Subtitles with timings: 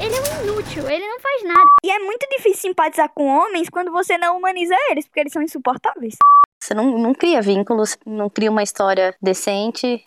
[0.00, 1.66] Ele é um inútil, ele não faz nada.
[1.82, 5.42] E é muito difícil simpatizar com homens quando você não humaniza eles, porque eles são
[5.42, 6.16] insuportáveis.
[6.60, 10.02] Você não, não cria vínculos, não cria uma história decente.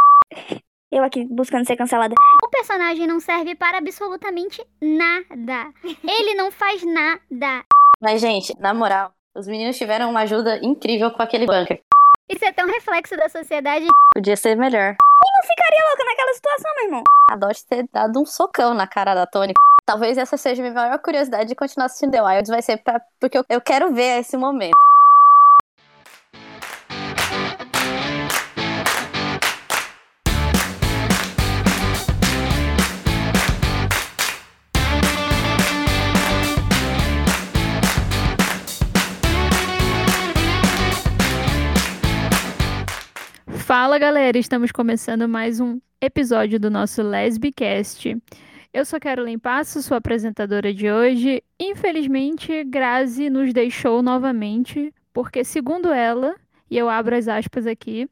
[0.92, 2.16] Eu aqui buscando ser cancelada.
[2.44, 5.74] O personagem não serve para absolutamente nada.
[6.04, 7.66] Ele não faz nada.
[8.02, 11.82] Mas, gente, na moral, os meninos tiveram uma ajuda incrível com aquele bunker.
[12.30, 13.88] Isso é tão reflexo da sociedade.
[14.14, 14.96] Podia ser melhor.
[15.22, 17.04] Quem não ficaria louca naquela situação, meu irmão?
[17.30, 19.54] A Dot ter dado um socão na cara da Tony.
[19.86, 22.50] Talvez essa seja a minha maior curiosidade de continuar assistindo The Wilds.
[22.50, 23.00] Vai ser pra...
[23.20, 24.78] porque eu quero ver esse momento.
[43.74, 48.18] Fala galera, estamos começando mais um episódio do nosso Lesbicast.
[48.74, 51.42] Eu sou Carolyn Passo, sua apresentadora de hoje.
[51.58, 56.36] Infelizmente, Grazi nos deixou novamente, porque segundo ela,
[56.70, 58.10] e eu abro as aspas aqui,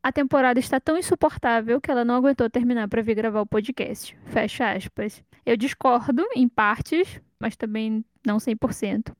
[0.00, 4.16] a temporada está tão insuportável que ela não aguentou terminar para vir gravar o podcast.
[4.26, 5.20] Fecha aspas.
[5.44, 9.12] Eu discordo em partes, mas também não 100%.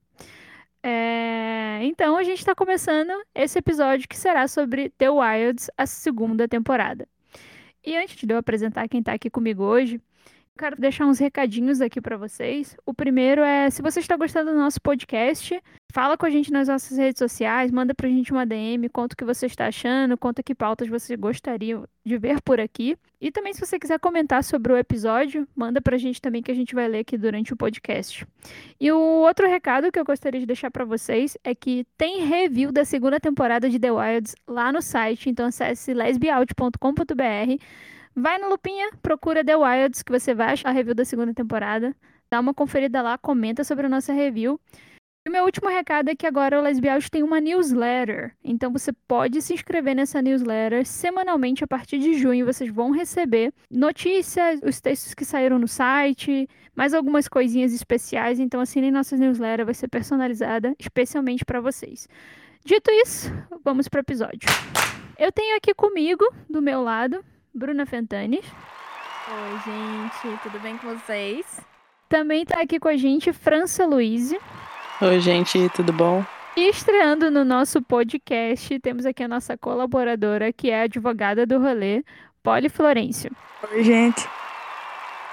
[0.89, 6.47] É, então a gente está começando esse episódio que será sobre The Wilds, a segunda
[6.47, 7.05] temporada.
[7.85, 9.99] E antes de eu apresentar quem está aqui comigo hoje,
[10.57, 12.75] quero deixar uns recadinhos aqui para vocês.
[12.85, 16.67] O primeiro é, se você está gostando do nosso podcast, fala com a gente nas
[16.67, 20.43] nossas redes sociais, manda pra gente uma DM, conta o que você está achando, conta
[20.43, 22.97] que pautas você gostaria de ver por aqui.
[23.21, 26.55] E também se você quiser comentar sobre o episódio, manda pra gente também que a
[26.55, 28.27] gente vai ler aqui durante o podcast.
[28.79, 32.71] E o outro recado que eu gostaria de deixar para vocês é que tem review
[32.71, 37.63] da segunda temporada de The Wilds lá no site, então acesse lesbiout.com.br
[38.19, 41.95] Vai no Lupinha, procura The Wilds, que você vai achar a review da segunda temporada.
[42.31, 44.59] Dá uma conferida lá, comenta sobre a nossa review.
[45.23, 48.35] E o meu último recado é que agora o Lesbiaus tem uma newsletter.
[48.43, 50.83] Então você pode se inscrever nessa newsletter.
[50.83, 56.49] Semanalmente, a partir de junho, vocês vão receber notícias, os textos que saíram no site,
[56.75, 58.39] mais algumas coisinhas especiais.
[58.39, 62.09] Então assinem nossa newsletter, vai ser personalizada especialmente para vocês.
[62.65, 63.31] Dito isso,
[63.63, 64.49] vamos para o episódio.
[65.19, 67.23] Eu tenho aqui comigo, do meu lado,
[67.57, 68.45] Bruna Fentanes.
[69.27, 71.59] Oi, gente, tudo bem com vocês?
[72.07, 74.31] Também tá aqui com a gente França Luiz.
[75.01, 76.23] Oi, gente, tudo bom?
[76.55, 81.57] E estreando no nosso podcast, temos aqui a nossa colaboradora, que é a advogada do
[81.57, 82.03] rolê,
[82.43, 83.31] Poli Florencio.
[83.71, 84.29] Oi, gente.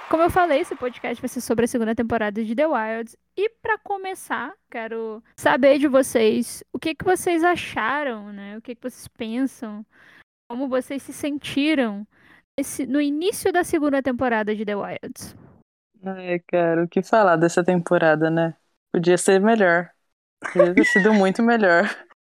[0.09, 3.17] Como eu falei, esse podcast vai ser sobre a segunda temporada de The Wilds.
[3.37, 8.57] E para começar, quero saber de vocês o que, que vocês acharam, né?
[8.57, 9.85] O que, que vocês pensam,
[10.49, 12.07] como vocês se sentiram
[12.57, 15.37] esse, no início da segunda temporada de The Wilds.
[16.05, 18.55] Ai, cara, o que falar dessa temporada, né?
[18.93, 19.91] Podia ser melhor.
[20.53, 21.85] Podia ter sido muito melhor.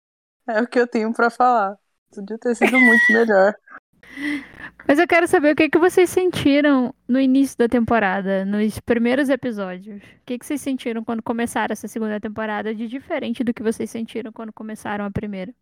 [0.45, 1.77] É o que eu tenho para falar.
[2.13, 3.55] Podia ter sido muito melhor.
[4.85, 9.29] Mas eu quero saber o que, que vocês sentiram no início da temporada, nos primeiros
[9.29, 10.03] episódios.
[10.03, 13.89] O que, que vocês sentiram quando começaram essa segunda temporada de diferente do que vocês
[13.89, 15.53] sentiram quando começaram a primeira?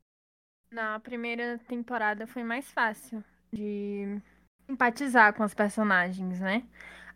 [0.71, 3.21] Na primeira temporada foi mais fácil
[3.51, 4.21] de
[4.69, 6.63] empatizar com os personagens, né?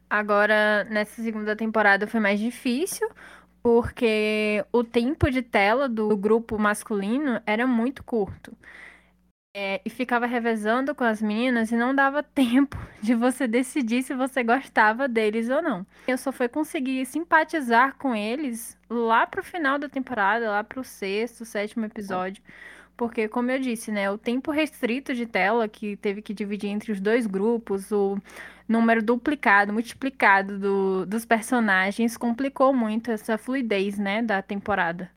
[0.10, 3.10] Agora, nessa segunda temporada foi mais difícil,
[3.64, 8.56] porque o tempo de tela do grupo masculino era muito curto.
[9.58, 14.14] É, e ficava revezando com as meninas e não dava tempo de você decidir se
[14.14, 15.88] você gostava deles ou não.
[16.06, 21.46] Eu só fui conseguir simpatizar com eles lá pro final da temporada, lá pro sexto,
[21.46, 22.44] sétimo episódio.
[22.98, 26.92] Porque, como eu disse, né, o tempo restrito de tela que teve que dividir entre
[26.92, 28.18] os dois grupos, o
[28.68, 35.12] número duplicado, multiplicado do, dos personagens, complicou muito essa fluidez, né, da temporada.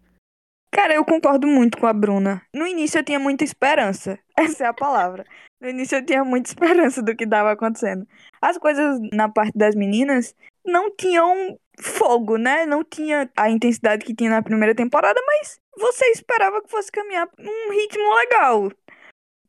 [0.70, 2.42] Cara, eu concordo muito com a Bruna.
[2.52, 4.18] No início eu tinha muita esperança.
[4.36, 5.24] Essa é a palavra.
[5.60, 8.06] No início eu tinha muita esperança do que estava acontecendo.
[8.40, 12.66] As coisas na parte das meninas não tinham fogo, né?
[12.66, 17.28] Não tinha a intensidade que tinha na primeira temporada, mas você esperava que fosse caminhar
[17.38, 18.70] num ritmo legal.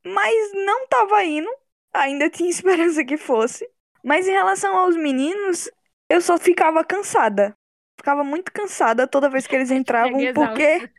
[0.05, 1.49] Mas não tava indo.
[1.93, 3.69] Ainda tinha esperança que fosse.
[4.03, 5.69] Mas em relação aos meninos,
[6.09, 7.55] eu só ficava cansada.
[7.99, 10.89] Ficava muito cansada toda vez que eles entravam, porque.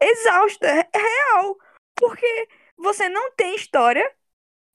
[0.00, 1.58] Exausta, é real.
[1.94, 2.48] Porque
[2.78, 4.08] você não tem história.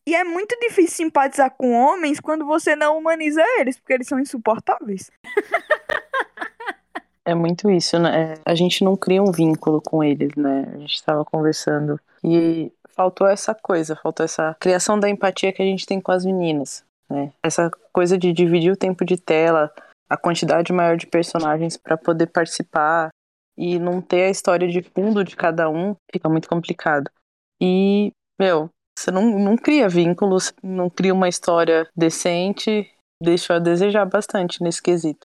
[0.08, 4.20] E é muito difícil simpatizar com homens quando você não humaniza eles, porque eles são
[4.20, 5.10] insuportáveis.
[7.26, 8.36] É muito isso, né?
[8.46, 10.72] A gente não cria um vínculo com eles, né?
[10.76, 12.00] A gente estava conversando.
[12.24, 16.24] E faltou essa coisa, faltou essa criação da empatia que a gente tem com as
[16.24, 17.34] meninas, né?
[17.44, 19.74] Essa coisa de dividir o tempo de tela,
[20.10, 23.10] a quantidade maior de personagens para poder participar
[23.58, 27.10] e não ter a história de fundo de cada um, fica muito complicado.
[27.60, 32.90] E, meu, você não, não cria vínculos, não cria uma história decente,
[33.22, 35.26] deixa a desejar bastante nesse quesito.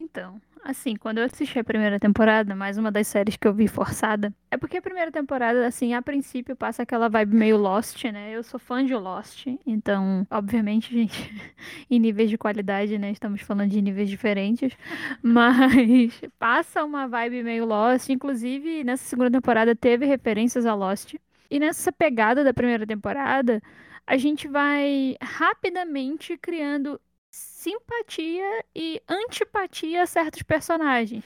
[0.00, 3.66] Então, assim, quando eu assisti a primeira temporada, mais uma das séries que eu vi
[3.66, 8.32] forçada, é porque a primeira temporada, assim, a princípio passa aquela vibe meio Lost, né?
[8.32, 11.34] Eu sou fã de Lost, então, obviamente, gente,
[11.90, 13.10] em níveis de qualidade, né?
[13.10, 14.76] Estamos falando de níveis diferentes,
[15.22, 21.14] mas passa uma vibe meio Lost, inclusive nessa segunda temporada teve referências a Lost.
[21.50, 23.62] E nessa pegada da primeira temporada,
[24.06, 27.00] a gente vai rapidamente criando
[27.30, 31.24] simpatia e antipatia a certos personagens.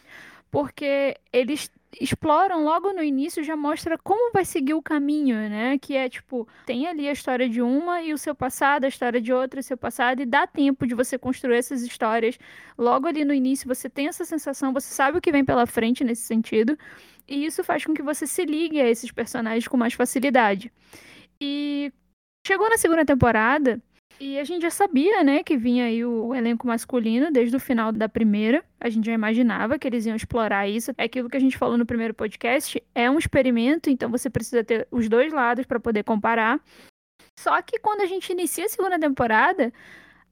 [0.50, 1.70] Porque eles
[2.00, 5.78] exploram logo no início, já mostra como vai seguir o caminho, né?
[5.78, 9.20] Que é tipo, tem ali a história de uma e o seu passado, a história
[9.20, 12.38] de outra o seu passado, e dá tempo de você construir essas histórias.
[12.78, 16.04] Logo ali no início, você tem essa sensação, você sabe o que vem pela frente
[16.04, 16.78] nesse sentido,
[17.28, 20.72] e isso faz com que você se ligue a esses personagens com mais facilidade.
[21.40, 21.92] E
[22.46, 23.80] chegou na segunda temporada,
[24.20, 27.90] e a gente já sabia, né, que vinha aí o elenco masculino desde o final
[27.90, 28.64] da primeira.
[28.80, 30.92] A gente já imaginava que eles iam explorar isso.
[30.96, 32.82] É aquilo que a gente falou no primeiro podcast.
[32.94, 36.60] É um experimento, então você precisa ter os dois lados para poder comparar.
[37.38, 39.72] Só que quando a gente inicia a segunda temporada,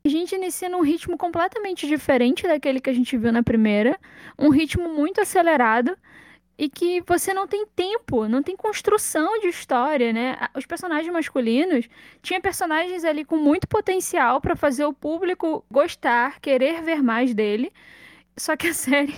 [0.05, 3.99] a gente inicia num ritmo completamente diferente daquele que a gente viu na primeira.
[4.38, 5.97] Um ritmo muito acelerado
[6.61, 10.37] e que você não tem tempo, não tem construção de história, né?
[10.55, 11.89] Os personagens masculinos
[12.21, 17.73] tinha personagens ali com muito potencial para fazer o público gostar, querer ver mais dele.
[18.37, 19.15] Só que a série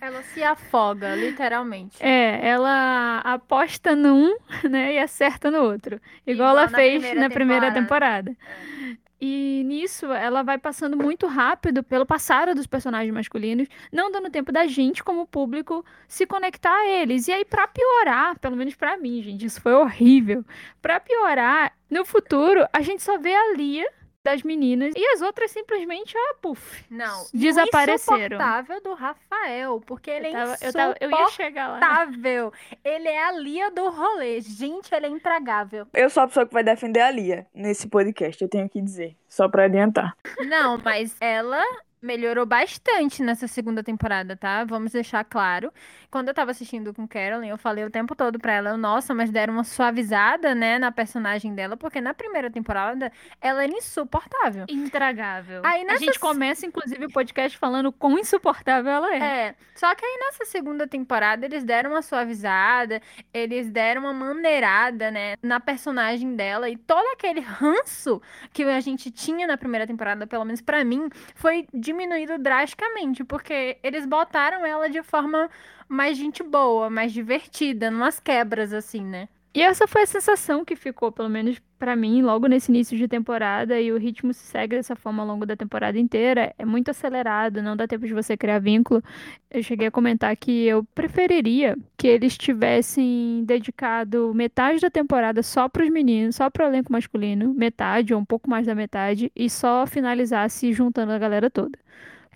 [0.00, 1.96] Ela se afoga, literalmente.
[1.98, 4.36] É, ela aposta num,
[4.70, 6.00] né, e acerta no outro.
[6.24, 8.30] Igual, Igual ela fez primeira na primeira temporada.
[8.30, 9.00] temporada.
[9.20, 14.50] E nisso ela vai passando muito rápido pelo passado dos personagens masculinos, não dando tempo
[14.50, 17.28] da gente, como público, se conectar a eles.
[17.28, 20.42] E aí, pra piorar, pelo menos pra mim, gente, isso foi horrível.
[20.80, 23.86] Pra piorar, no futuro, a gente só vê a Lia
[24.22, 26.84] das meninas e as outras simplesmente, ah, puf.
[26.90, 28.18] Não, Desapareceram.
[28.18, 31.78] O insuportável do Rafael, porque ele Eu, tava- é eu, tava- eu ia chegar lá.
[31.78, 32.52] insuportável.
[32.84, 34.40] Ele é a Lia do rolê.
[34.40, 35.86] Gente, ele é intragável.
[35.94, 39.16] Eu sou a pessoa que vai defender a Lia nesse podcast, eu tenho que dizer.
[39.28, 40.14] Só pra adiantar.
[40.46, 41.62] Não, mas ela
[42.02, 44.64] melhorou bastante nessa segunda temporada, tá?
[44.64, 45.72] Vamos deixar claro.
[46.10, 49.30] Quando eu tava assistindo com Carolyn, eu falei o tempo todo pra ela, nossa, mas
[49.30, 54.66] deram uma suavizada, né, na personagem dela, porque na primeira temporada ela era insuportável.
[54.68, 55.62] Intragável.
[55.64, 59.18] Aí A nessa gente começa, inclusive, o podcast falando quão insuportável ela é.
[59.18, 63.00] É, só que aí nessa segunda temporada eles deram uma suavizada,
[63.32, 68.20] eles deram uma maneirada, né, na personagem dela e todo aquele ranço
[68.52, 73.78] que a gente tinha na primeira temporada, pelo menos pra mim, foi diminuído drasticamente, porque
[73.82, 75.48] eles botaram ela de forma
[75.90, 79.28] mais gente boa, mais divertida, numas quebras assim, né?
[79.52, 83.08] E essa foi a sensação que ficou, pelo menos pra mim, logo nesse início de
[83.08, 86.54] temporada, e o ritmo se segue dessa forma ao longo da temporada inteira.
[86.56, 89.02] É muito acelerado, não dá tempo de você criar vínculo.
[89.50, 95.68] Eu cheguei a comentar que eu preferiria que eles tivessem dedicado metade da temporada só
[95.68, 99.84] pros meninos, só pro elenco masculino, metade ou um pouco mais da metade, e só
[99.84, 101.76] finalizasse juntando a galera toda.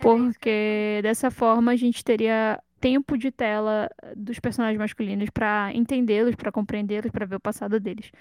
[0.01, 6.53] Porque dessa forma a gente teria tempo de tela dos personagens masculinos pra entendê-los, pra
[6.53, 8.13] compreendê-los, pra ver o passado deles.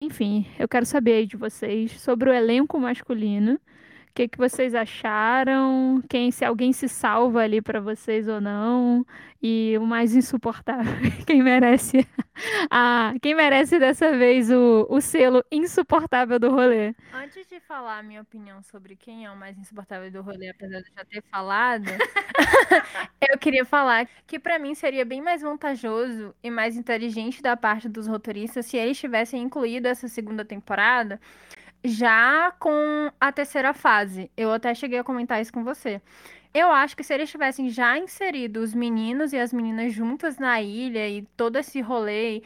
[0.00, 3.60] Enfim, eu quero saber aí de vocês sobre o elenco masculino.
[4.16, 6.02] O que, que vocês acharam?
[6.08, 9.04] Quem, se alguém se salva ali pra vocês ou não?
[9.42, 10.90] E o mais insuportável,
[11.26, 12.08] quem merece
[12.70, 16.94] a, quem merece dessa vez o, o selo insuportável do rolê?
[17.12, 20.80] Antes de falar a minha opinião sobre quem é o mais insuportável do rolê, apesar
[20.80, 21.84] de eu já ter falado,
[23.30, 27.86] eu queria falar que pra mim seria bem mais vantajoso e mais inteligente da parte
[27.86, 31.20] dos roteiristas se eles tivessem incluído essa segunda temporada
[31.88, 34.30] já com a terceira fase.
[34.36, 36.00] Eu até cheguei a comentar isso com você.
[36.54, 40.60] Eu acho que se eles tivessem já inserido os meninos e as meninas juntas na
[40.62, 42.42] ilha e todo esse rolê,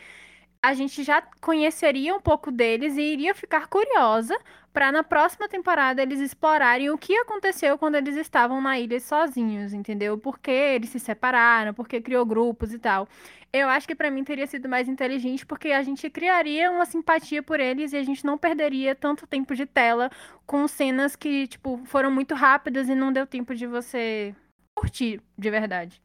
[0.62, 4.38] a gente já conheceria um pouco deles e iria ficar curiosa
[4.72, 9.72] para na próxima temporada eles explorarem o que aconteceu quando eles estavam na ilha sozinhos,
[9.72, 10.18] entendeu?
[10.18, 13.08] Por que eles se separaram, por que criou grupos e tal.
[13.52, 17.42] Eu acho que para mim teria sido mais inteligente porque a gente criaria uma simpatia
[17.42, 20.10] por eles e a gente não perderia tanto tempo de tela
[20.46, 24.34] com cenas que, tipo, foram muito rápidas e não deu tempo de você
[24.74, 26.00] curtir de verdade.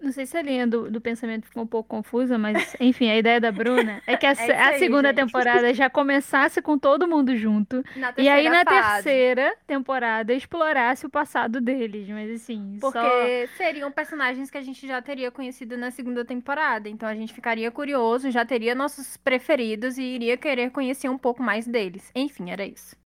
[0.00, 3.16] Não sei se a linha do, do pensamento ficou um pouco confusa, mas enfim, a
[3.18, 5.16] ideia da Bruna é que a, se- a aí, segunda gente.
[5.18, 7.84] temporada já começasse com todo mundo junto.
[7.96, 9.02] Na E aí na terceira fase.
[9.04, 12.08] terceira temporada explorasse o passado deles.
[12.08, 13.56] Mas assim, Porque só.
[13.56, 16.88] seriam personagens que a gente já teria conhecido na segunda temporada.
[16.88, 21.42] Então a gente ficaria curioso, já teria nossos preferidos e iria querer conhecer um pouco
[21.42, 22.10] mais deles.
[22.14, 22.96] Enfim, era isso.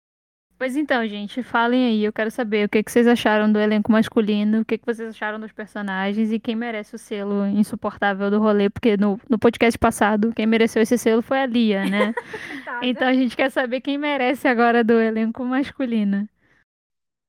[0.57, 2.05] Pois então, gente, falem aí.
[2.05, 5.11] Eu quero saber o que, que vocês acharam do elenco masculino, o que, que vocês
[5.11, 9.77] acharam dos personagens e quem merece o selo insuportável do rolê, porque no, no podcast
[9.79, 12.15] passado, quem mereceu esse selo foi a Lia, né?
[12.83, 16.29] Então a gente quer saber quem merece agora do elenco masculino.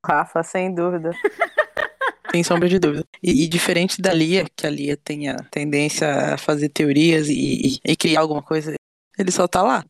[0.06, 1.12] Rafa, sem dúvida.
[2.32, 3.06] Sem sombra de dúvida.
[3.24, 7.34] E, e diferente da Lia, que a Lia tem a tendência a fazer teorias e,
[7.78, 8.74] e- e criar alguma coisa,
[9.18, 9.86] ele só tá lá.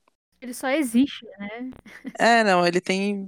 [0.45, 1.71] Ele só existe, né?
[2.19, 3.27] É, não, ele tem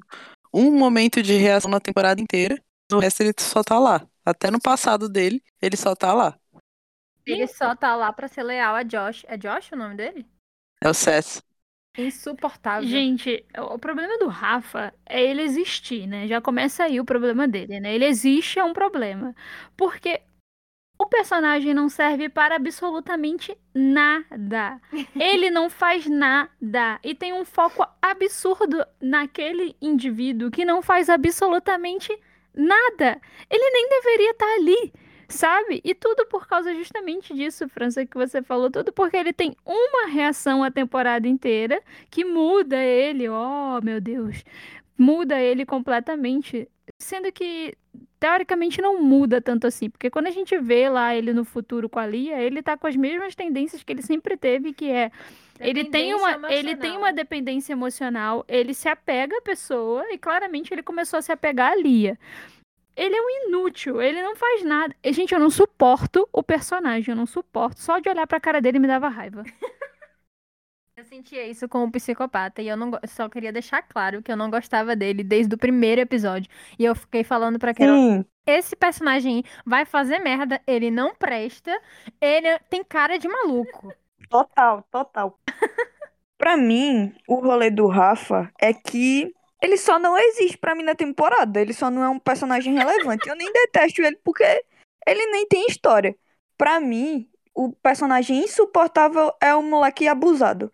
[0.53, 4.07] um momento de reação na temporada inteira, o resto ele só tá lá.
[4.23, 6.37] Até no passado dele, ele só tá lá.
[7.25, 9.25] Ele só tá lá pra ser leal a Josh.
[9.27, 10.25] É Josh o nome dele?
[10.81, 11.41] É o Seth.
[11.97, 12.87] Insuportável.
[12.87, 16.27] Gente, o o problema do Rafa é ele existir, né?
[16.27, 17.95] Já começa aí o problema dele, né?
[17.95, 19.35] Ele existe é um problema.
[19.75, 20.21] Porque
[20.97, 24.79] o personagem não serve para absolutamente nada.
[25.15, 26.99] Ele não faz nada.
[27.03, 32.17] E tem um foco absurdo naquele indivíduo que não faz absolutamente
[32.53, 33.21] nada.
[33.49, 34.93] Ele nem deveria estar ali.
[35.29, 35.81] Sabe?
[35.83, 38.71] E tudo por causa justamente disso, França, que você falou.
[38.71, 44.43] Tudo porque ele tem uma reação a temporada inteira que muda ele, oh meu Deus,
[44.97, 46.69] muda ele completamente.
[46.97, 47.75] Sendo que,
[48.19, 49.89] teoricamente, não muda tanto assim.
[49.89, 52.87] Porque quando a gente vê lá ele no futuro com a Lia, ele tá com
[52.87, 55.11] as mesmas tendências que ele sempre teve, que é.
[55.59, 56.99] Ele tem, uma, Dependência ele tem emocional.
[57.01, 61.71] uma dependência emocional, ele se apega à pessoa e claramente ele começou a se apegar
[61.71, 62.17] à Lia.
[62.95, 64.95] Ele é um inútil, ele não faz nada.
[65.05, 67.79] Gente, eu não suporto o personagem, eu não suporto.
[67.79, 69.43] Só de olhar pra cara dele me dava raiva.
[71.07, 74.35] Eu sentia isso com o psicopata e eu não só queria deixar claro que eu
[74.35, 76.51] não gostava dele desde o primeiro episódio.
[76.77, 81.71] E eu fiquei falando pra Carol, Sim, esse personagem vai fazer merda, ele não presta,
[82.19, 83.93] ele tem cara de maluco.
[84.29, 85.39] total, total.
[86.37, 90.93] Pra mim, o rolê do Rafa é que ele só não existe pra mim na
[90.93, 91.59] temporada.
[91.59, 93.27] Ele só não é um personagem relevante.
[93.27, 94.43] Eu nem detesto ele porque
[95.07, 96.15] ele nem tem história.
[96.55, 100.71] Pra mim, o personagem insuportável é o moleque abusado.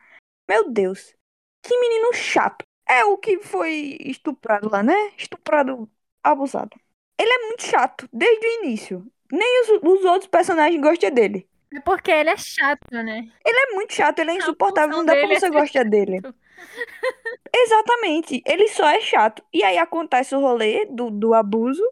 [0.47, 1.15] Meu Deus,
[1.61, 2.65] que menino chato.
[2.87, 5.11] É o que foi estuprado lá, né?
[5.17, 5.89] Estuprado,
[6.21, 6.77] abusado.
[7.17, 9.05] Ele é muito chato, desde o início.
[9.31, 11.47] Nem os, os outros personagens gostam dele.
[11.73, 13.27] É porque ele é chato, né?
[13.43, 16.21] Ele é muito chato, ele é insuportável, não dá pra é você ser gostar dele.
[17.55, 19.43] Exatamente, ele só é chato.
[19.51, 21.83] E aí acontece o rolê do, do abuso,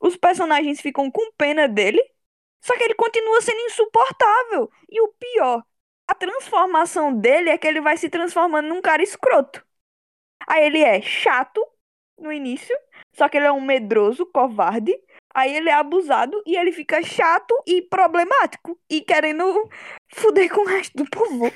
[0.00, 2.02] os personagens ficam com pena dele,
[2.62, 4.70] só que ele continua sendo insuportável.
[4.90, 5.64] E o pior,
[6.08, 9.64] a transformação dele é que ele vai se transformando num cara escroto.
[10.46, 11.60] Aí ele é chato
[12.18, 12.76] no início,
[13.14, 14.94] só que ele é um medroso, covarde.
[15.34, 19.44] Aí ele é abusado e ele fica chato e problemático e querendo
[20.08, 21.52] fuder com o resto do povo.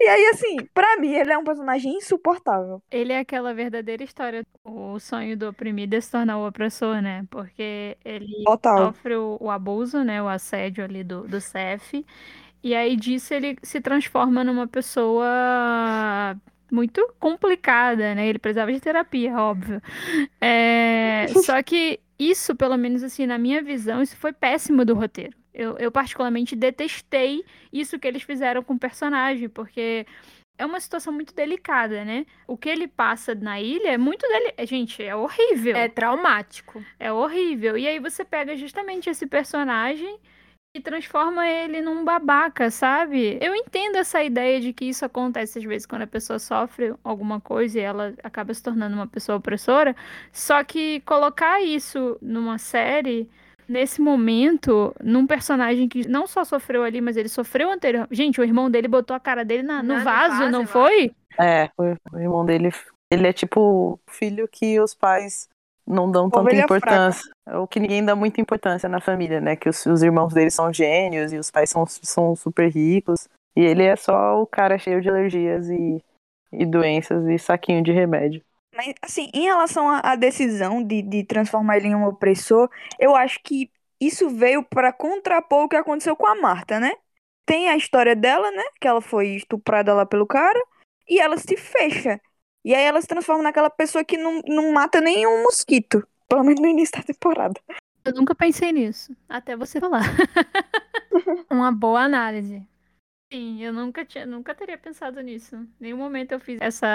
[0.00, 2.82] E aí, assim, pra mim, ele é um personagem insuportável.
[2.90, 7.26] Ele é aquela verdadeira história, o sonho do oprimido é se tornar o opressor, né?
[7.28, 8.78] Porque ele Total.
[8.78, 10.22] sofre o, o abuso, né?
[10.22, 12.06] O assédio ali do, do CEF.
[12.62, 16.36] E aí disso ele se transforma numa pessoa
[16.70, 18.28] muito complicada, né?
[18.28, 19.80] Ele precisava de terapia, óbvio.
[20.40, 25.36] É, só que isso, pelo menos assim, na minha visão, isso foi péssimo do roteiro.
[25.54, 30.06] Eu, eu particularmente detestei isso que eles fizeram com o personagem, porque
[30.56, 32.26] é uma situação muito delicada, né?
[32.46, 34.54] O que ele passa na ilha é muito dele.
[34.66, 35.76] Gente, é horrível.
[35.76, 36.84] É traumático.
[36.98, 37.78] É horrível.
[37.78, 40.18] E aí você pega justamente esse personagem
[40.74, 43.38] e transforma ele num babaca, sabe?
[43.40, 47.40] Eu entendo essa ideia de que isso acontece às vezes quando a pessoa sofre alguma
[47.40, 49.96] coisa e ela acaba se tornando uma pessoa opressora.
[50.32, 53.28] Só que colocar isso numa série.
[53.68, 58.08] Nesse momento, num personagem que não só sofreu ali, mas ele sofreu anterior.
[58.10, 61.12] Gente, o irmão dele botou a cara dele na- no vaso, vaso, não foi?
[61.38, 61.82] É, o,
[62.14, 62.70] o irmão dele,
[63.10, 65.50] ele é tipo o filho que os pais
[65.88, 67.30] não dão tanta Ovelha importância.
[67.46, 69.56] É o que ninguém dá muita importância na família, né?
[69.56, 73.26] Que os, os irmãos dele são gênios e os pais são, são super ricos.
[73.56, 76.02] E ele é só o cara cheio de alergias e,
[76.52, 78.42] e doenças e saquinho de remédio.
[78.74, 83.40] Mas, assim, em relação à decisão de, de transformar ele em um opressor, eu acho
[83.42, 86.92] que isso veio pra contrapor o que aconteceu com a Marta, né?
[87.44, 88.62] Tem a história dela, né?
[88.80, 90.62] Que ela foi estuprada lá pelo cara,
[91.08, 92.20] e ela se fecha.
[92.64, 96.06] E aí ela se transforma naquela pessoa que não, não mata nenhum mosquito.
[96.28, 97.60] Pelo menos no início da temporada.
[98.04, 100.02] Eu nunca pensei nisso, até você falar.
[101.50, 102.66] uma boa análise.
[103.32, 105.56] Sim, eu nunca, tinha, nunca teria pensado nisso.
[105.56, 106.86] Em nenhum momento eu fiz essa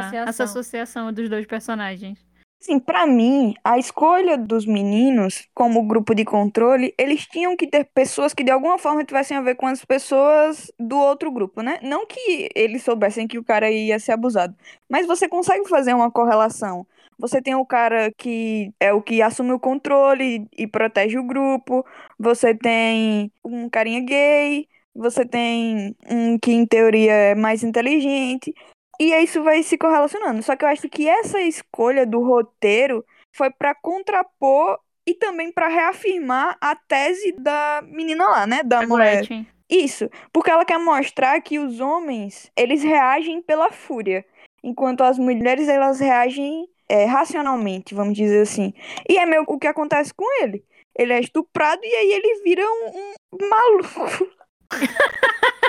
[0.00, 0.28] Associação.
[0.28, 2.18] essa associação dos dois personagens.
[2.62, 7.84] Assim, pra mim, a escolha dos meninos como grupo de controle, eles tinham que ter
[7.92, 11.80] pessoas que de alguma forma tivessem a ver com as pessoas do outro grupo, né?
[11.82, 14.54] Não que eles soubessem que o cara ia ser abusado,
[14.88, 16.86] mas você consegue fazer uma correlação.
[17.18, 21.84] Você tem o cara que é o que assume o controle e protege o grupo,
[22.16, 28.54] você tem um carinha gay, você tem um que em teoria é mais inteligente.
[29.02, 30.40] E aí isso vai se correlacionando.
[30.44, 33.04] Só que eu acho que essa escolha do roteiro
[33.34, 38.62] foi pra contrapor e também pra reafirmar a tese da menina lá, né?
[38.62, 39.26] Da mulher.
[39.68, 44.24] Isso, porque ela quer mostrar que os homens, eles reagem pela fúria,
[44.62, 48.72] enquanto as mulheres, elas reagem é, racionalmente, vamos dizer assim.
[49.08, 50.64] E é meio o que acontece com ele.
[50.96, 54.30] Ele é estuprado e aí ele vira um, um maluco.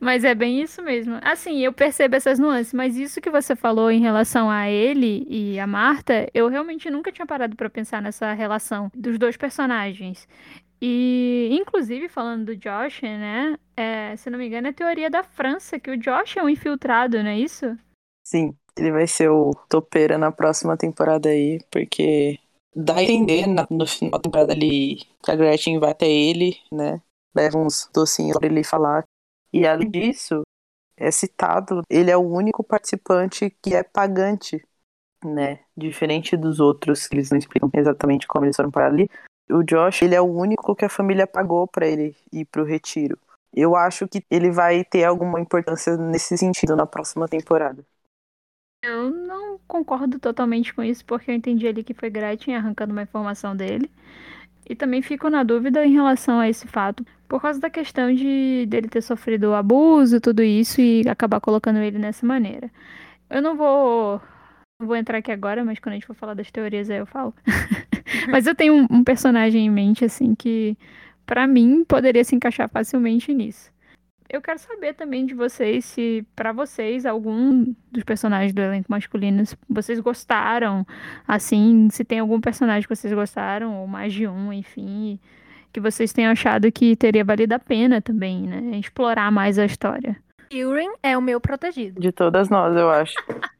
[0.00, 1.18] Mas é bem isso mesmo.
[1.22, 5.58] Assim, eu percebo essas nuances, mas isso que você falou em relação a ele e
[5.58, 10.28] a Marta, eu realmente nunca tinha parado pra pensar nessa relação dos dois personagens.
[10.80, 13.56] E, inclusive, falando do Josh, né?
[13.76, 17.22] é, se não me engano, é teoria da França, que o Josh é um infiltrado,
[17.22, 17.76] não é isso?
[18.24, 22.38] Sim, ele vai ser o topeira na próxima temporada aí, porque
[22.74, 26.56] dá a entender na, no final da temporada ali que a Gretchen vai até ele,
[26.72, 27.00] né?
[27.34, 29.04] Leva uns docinhos pra ele falar.
[29.52, 30.42] E além disso,
[30.96, 34.64] é citado, ele é o único participante que é pagante,
[35.24, 35.60] né?
[35.76, 39.08] Diferente dos outros, que eles não explicam exatamente como eles foram para ali.
[39.50, 43.18] O Josh, ele é o único que a família pagou para ele ir pro retiro.
[43.52, 47.84] Eu acho que ele vai ter alguma importância nesse sentido na próxima temporada.
[48.82, 53.02] Eu não concordo totalmente com isso, porque eu entendi ali que foi Gretchen arrancando uma
[53.02, 53.90] informação dele.
[54.68, 58.64] E também fico na dúvida em relação a esse fato, por causa da questão de
[58.66, 62.70] dele ter sofrido abuso, tudo isso, e acabar colocando ele nessa maneira.
[63.28, 64.20] Eu não vou.
[64.80, 67.06] Não vou entrar aqui agora, mas quando a gente for falar das teorias aí eu
[67.06, 67.34] falo.
[68.30, 70.76] mas eu tenho um, um personagem em mente, assim, que
[71.26, 73.73] pra mim poderia se encaixar facilmente nisso.
[74.34, 79.44] Eu quero saber também de vocês se, pra vocês, algum dos personagens do elenco masculino,
[79.68, 80.84] vocês gostaram,
[81.26, 85.20] assim, se tem algum personagem que vocês gostaram, ou mais de um, enfim,
[85.72, 88.76] que vocês tenham achado que teria valido a pena também, né?
[88.76, 90.16] Explorar mais a história.
[90.50, 92.00] Tyrion é o meu protegido.
[92.00, 93.14] De todas nós, eu acho.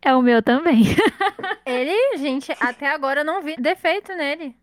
[0.00, 0.84] É o meu também.
[1.66, 4.56] Ele, gente, até agora eu não vi defeito nele.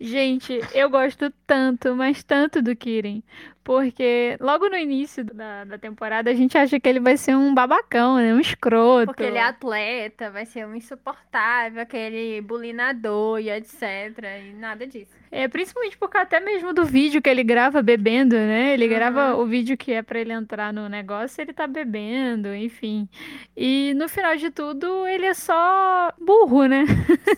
[0.00, 3.22] Gente, eu gosto tanto, mas tanto do Kirin.
[3.64, 7.54] Porque logo no início da, da temporada a gente acha que ele vai ser um
[7.54, 8.34] babacão, né?
[8.34, 9.06] Um escroto.
[9.06, 14.18] Porque ele é atleta, vai ser um insuportável, aquele bulinador e etc.
[14.44, 15.12] E nada disso.
[15.30, 18.74] É, principalmente porque até mesmo do vídeo que ele grava bebendo, né?
[18.74, 19.36] Ele grava Aham.
[19.36, 23.08] o vídeo que é pra ele entrar no negócio, ele tá bebendo, enfim.
[23.56, 26.84] E no final de tudo, ele é só burro, né?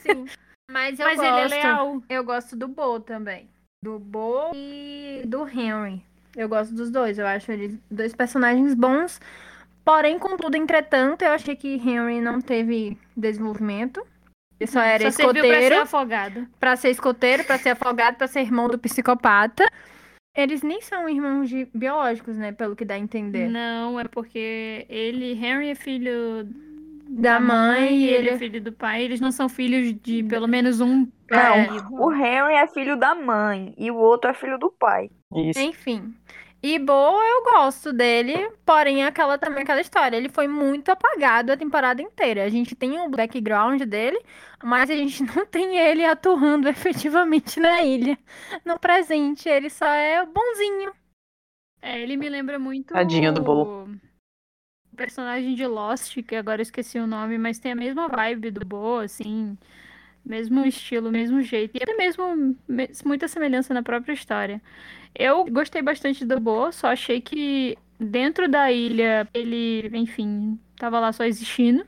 [0.01, 0.25] Sim.
[0.71, 1.29] Mas eu Mas gosto.
[1.37, 2.03] ele é leal.
[2.09, 3.49] Eu gosto do Bo também.
[3.83, 6.03] Do Bo e do Henry.
[6.37, 7.19] Eu gosto dos dois.
[7.19, 9.21] Eu acho eles dois personagens bons.
[9.85, 14.05] Porém, contudo, entretanto, eu achei que Henry não teve desenvolvimento.
[14.59, 15.83] Ele só era Só serviu pra ser escoteiro.
[15.83, 16.49] afogado.
[16.59, 19.67] Pra ser escoteiro, pra ser afogado, pra ser irmão do psicopata.
[20.35, 22.51] Eles nem são irmãos biológicos, né?
[22.53, 23.49] Pelo que dá a entender.
[23.49, 26.49] Não, é porque ele, Henry é filho
[27.17, 29.03] Da mãe e ele é ele- filho do pai.
[29.03, 31.69] Eles não são filhos de pelo menos um Não, pai.
[31.91, 35.11] o Henry é filho da mãe e o outro é filho do pai.
[35.35, 35.61] Isso.
[35.61, 36.15] Enfim.
[36.63, 41.57] E Bo, eu gosto dele, porém aquela também aquela história, ele foi muito apagado a
[41.59, 42.43] temporada inteira.
[42.43, 44.19] A gente tem o background dele,
[44.63, 48.19] mas a gente não tem ele atuando efetivamente na ilha.
[48.65, 50.93] No presente, ele só é bonzinho.
[51.83, 53.87] É, ele me lembra muito Tadinho do Bo.
[54.95, 58.99] Personagem de Lost, que agora esqueci o nome, mas tem a mesma vibe do Bo,
[59.01, 59.57] assim,
[60.25, 64.63] mesmo estilo, mesmo jeito, e até mesmo me- muita semelhança na própria história.
[65.15, 71.13] Eu gostei bastante do Bo, só achei que dentro da ilha ele, enfim, tava lá
[71.13, 71.87] só existindo.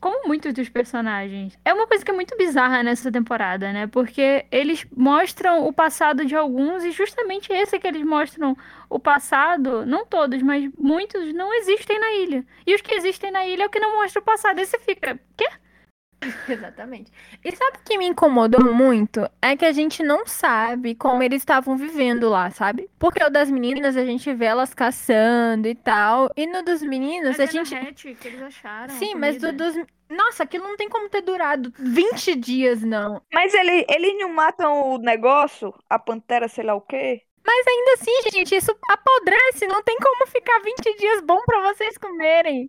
[0.00, 1.58] Como muitos dos personagens.
[1.64, 3.86] É uma coisa que é muito bizarra nessa temporada, né?
[3.86, 8.56] Porque eles mostram o passado de alguns e justamente esse que eles mostram
[8.88, 12.44] o passado, não todos, mas muitos não existem na ilha.
[12.66, 14.58] E os que existem na ilha é o que não mostra o passado.
[14.58, 15.48] Aí você fica, quê?
[16.48, 17.12] Exatamente.
[17.44, 19.28] E sabe o que me incomodou muito?
[19.40, 22.88] É que a gente não sabe como eles estavam vivendo lá, sabe?
[22.98, 26.30] Porque o das meninas a gente vê elas caçando e tal.
[26.36, 27.74] E no dos meninos a gente.
[28.14, 28.94] que eles acharam.
[28.94, 29.74] Sim, mas do, dos.
[30.08, 33.20] Nossa, aquilo não tem como ter durado 20 dias, não.
[33.32, 37.22] Mas ele, eles não matam o negócio, a pantera, sei lá o quê?
[37.44, 39.66] Mas ainda assim, gente, isso apodrece.
[39.66, 42.68] Não tem como ficar 20 dias bom pra vocês comerem.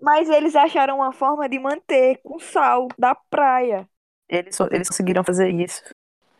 [0.00, 3.88] Mas eles acharam uma forma de manter com sal da praia.
[4.28, 5.82] Eles, só- eles conseguiram fazer isso.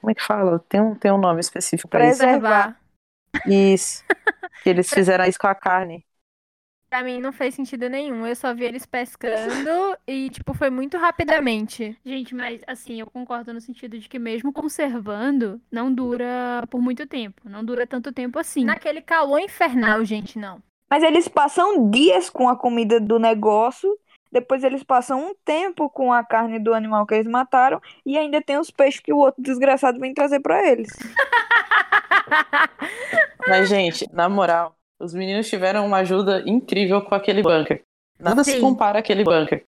[0.01, 0.59] Como é que fala?
[0.69, 2.19] Tem um, tem um nome específico pra isso.
[2.19, 2.77] Preservar.
[3.47, 4.05] Isso.
[4.63, 6.05] Que eles fizeram isso com a carne.
[6.89, 8.27] Pra mim não fez sentido nenhum.
[8.27, 11.99] Eu só vi eles pescando e, tipo, foi muito rapidamente.
[12.05, 17.05] Gente, mas assim, eu concordo no sentido de que mesmo conservando, não dura por muito
[17.07, 17.49] tempo.
[17.49, 18.65] Não dura tanto tempo assim.
[18.65, 20.63] Naquele calor infernal, gente, não.
[20.91, 23.99] Mas eles passam dias com a comida do negócio.
[24.31, 27.81] Depois eles passam um tempo com a carne do animal que eles mataram.
[28.05, 30.89] E ainda tem os peixes que o outro desgraçado vem trazer pra eles.
[33.49, 37.83] Mas, gente, na moral, os meninos tiveram uma ajuda incrível com aquele bunker.
[38.19, 38.61] Nada se Sim.
[38.61, 39.65] compara àquele bunker.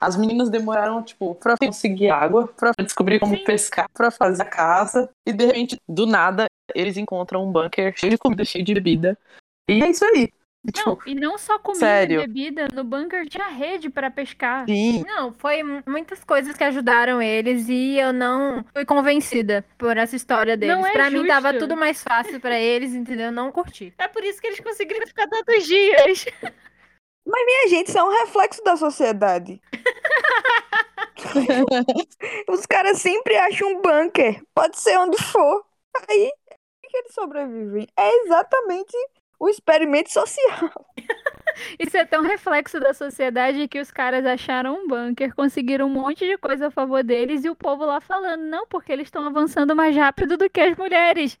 [0.00, 3.44] As meninas demoraram, tipo, pra conseguir água, pra descobrir como Sim.
[3.44, 5.10] pescar, pra fazer a caça.
[5.26, 9.18] E de repente, do nada, eles encontram um bunker cheio de comida, cheio de bebida.
[9.68, 10.28] E é isso aí.
[10.64, 12.20] E, Não, Tipo, e não só comida sério.
[12.20, 14.64] e bebida, no bunker tinha rede pra pescar.
[14.66, 15.02] sim.
[15.04, 20.14] Não, foi mu- muitas coisas que ajudaram eles e eu não fui convencida por essa
[20.14, 20.76] história deles.
[20.76, 21.64] Não é pra mim tava justo.
[21.66, 23.26] tudo mais fácil pra eles, entendeu?
[23.26, 23.92] Eu Não curti.
[23.98, 26.26] É por isso que eles conseguiram ficar tantos dias.
[27.26, 29.60] Minha gente, isso é um reflexo da sociedade.
[32.48, 34.42] Os caras sempre acham um bunker.
[34.54, 35.64] Pode ser onde for.
[36.08, 37.86] Aí, é que eles sobrevivem?
[37.98, 38.96] É exatamente
[39.42, 40.70] o experimento social.
[41.76, 46.24] Isso é tão reflexo da sociedade que os caras acharam um bunker, conseguiram um monte
[46.24, 49.74] de coisa a favor deles e o povo lá falando, não, porque eles estão avançando
[49.74, 51.36] mais rápido do que as mulheres.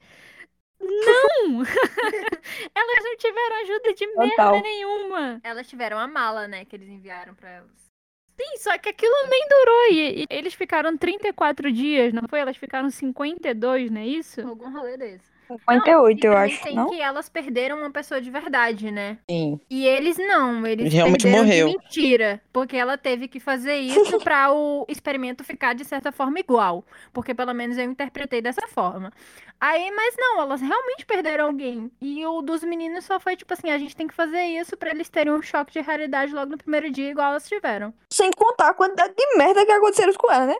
[0.80, 1.62] Não!
[2.74, 4.60] Elas não tiveram ajuda de merda Total.
[4.62, 5.40] nenhuma.
[5.44, 7.92] Elas tiveram a mala, né, que eles enviaram pra elas.
[8.36, 9.92] Sim, só que aquilo nem durou.
[9.92, 12.40] E, e eles ficaram 34 dias, não foi?
[12.40, 14.40] Elas ficaram 52, não é isso?
[14.40, 15.31] Algum rolê desse.
[15.48, 16.88] 58, E eu acho, tem não?
[16.88, 19.18] que elas perderam uma pessoa de verdade, né?
[19.30, 19.60] Sim.
[19.68, 21.68] E eles não, eles Realmente morreu.
[21.68, 26.38] de mentira, porque ela teve que fazer isso pra o experimento ficar de certa forma
[26.40, 29.12] igual, porque pelo menos eu interpretei dessa forma.
[29.60, 31.90] Aí, mas não, elas realmente perderam alguém.
[32.00, 34.90] E o dos meninos só foi tipo assim, a gente tem que fazer isso pra
[34.90, 37.94] eles terem um choque de realidade logo no primeiro dia igual elas tiveram.
[38.10, 40.56] Sem contar a quantidade de merda que aconteceram com ela, né?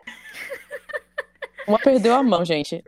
[1.67, 2.83] Uma perdeu a mão, gente.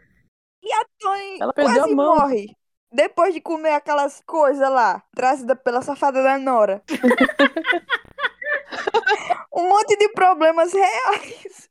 [0.99, 2.15] Tony Ela perdeu quase a mão.
[2.17, 2.55] morre.
[2.91, 6.81] Depois de comer aquelas coisas lá, trazida pela safada da Nora.
[9.53, 11.69] um monte de problemas reais.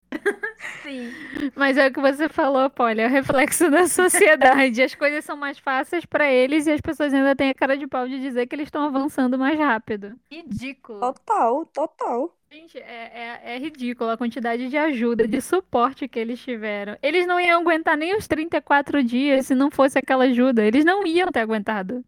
[0.83, 1.11] Sim.
[1.57, 4.83] Mas é o que você falou, Polly, é o reflexo da sociedade.
[4.83, 7.87] As coisas são mais fáceis pra eles e as pessoas ainda têm a cara de
[7.87, 10.15] pau de dizer que eles estão avançando mais rápido.
[10.31, 11.01] Ridículo.
[11.01, 12.37] Total, total.
[12.55, 16.97] Gente, é, é, é ridículo a quantidade de ajuda, de suporte que eles tiveram.
[17.03, 20.64] Eles não iam aguentar nem os 34 dias se não fosse aquela ajuda.
[20.64, 22.05] Eles não iam ter aguentado.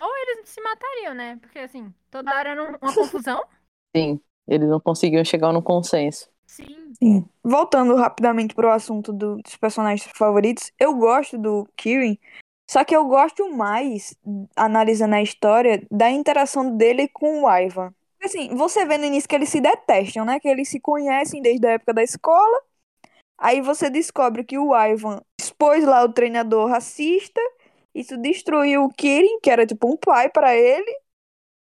[0.00, 1.36] Ou eles se matariam, né?
[1.42, 3.44] Porque assim, toda hora era um- uma confusão.
[3.94, 4.18] Sim.
[4.48, 6.30] Eles não conseguiam chegar num consenso.
[6.46, 6.94] Sim.
[6.94, 7.28] Sim.
[7.44, 12.18] Voltando rapidamente pro assunto do- dos personagens favoritos, eu gosto do Kirin,
[12.70, 14.16] só que eu gosto mais,
[14.56, 17.92] analisando a história, da interação dele com o Ivan.
[18.22, 20.40] Assim, você vê no início que eles se detestam, né?
[20.40, 22.62] Que eles se conhecem desde a época da escola.
[23.38, 27.40] Aí você descobre que o Ivan expôs lá o treinador racista.
[27.94, 30.90] Isso destruiu o Kirin, que era tipo um pai pra ele.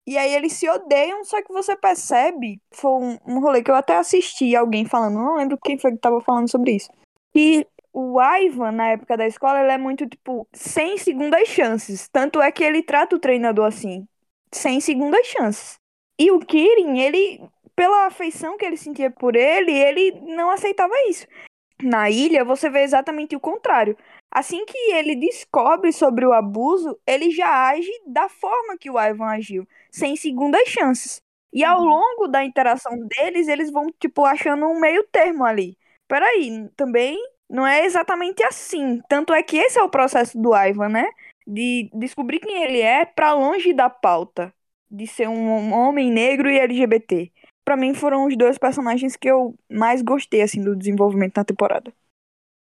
[0.07, 3.75] E aí eles se odeiam, só que você percebe, foi um, um rolê que eu
[3.77, 6.91] até assisti alguém falando, não lembro quem foi que tava falando sobre isso.
[7.33, 12.09] Que o Ivan, na época da escola, ele é muito, tipo, sem segundas chances.
[12.09, 14.07] Tanto é que ele trata o treinador assim,
[14.53, 15.80] sem segundas chances.
[16.21, 17.41] E o Kirin, ele,
[17.75, 21.27] pela afeição que ele sentia por ele, ele não aceitava isso.
[21.83, 23.97] Na ilha, você vê exatamente o contrário.
[24.31, 29.29] Assim que ele descobre sobre o abuso, ele já age da forma que o Ivan
[29.29, 31.23] agiu, sem segundas chances.
[31.51, 35.75] E ao longo da interação deles, eles vão, tipo, achando um meio termo ali.
[36.07, 37.17] Peraí, também
[37.49, 39.01] não é exatamente assim.
[39.09, 41.09] Tanto é que esse é o processo do Ivan, né?
[41.47, 44.53] De descobrir quem ele é pra longe da pauta.
[44.91, 47.31] De ser um homem negro e LGBT.
[47.65, 51.93] Pra mim foram os dois personagens que eu mais gostei, assim, do desenvolvimento na temporada.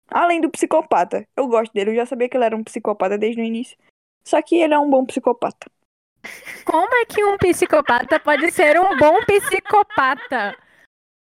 [0.09, 1.27] Além do psicopata.
[1.35, 3.77] Eu gosto dele, eu já sabia que ele era um psicopata desde o início.
[4.23, 5.69] Só que ele é um bom psicopata.
[6.65, 10.55] Como é que um psicopata pode ser um bom psicopata?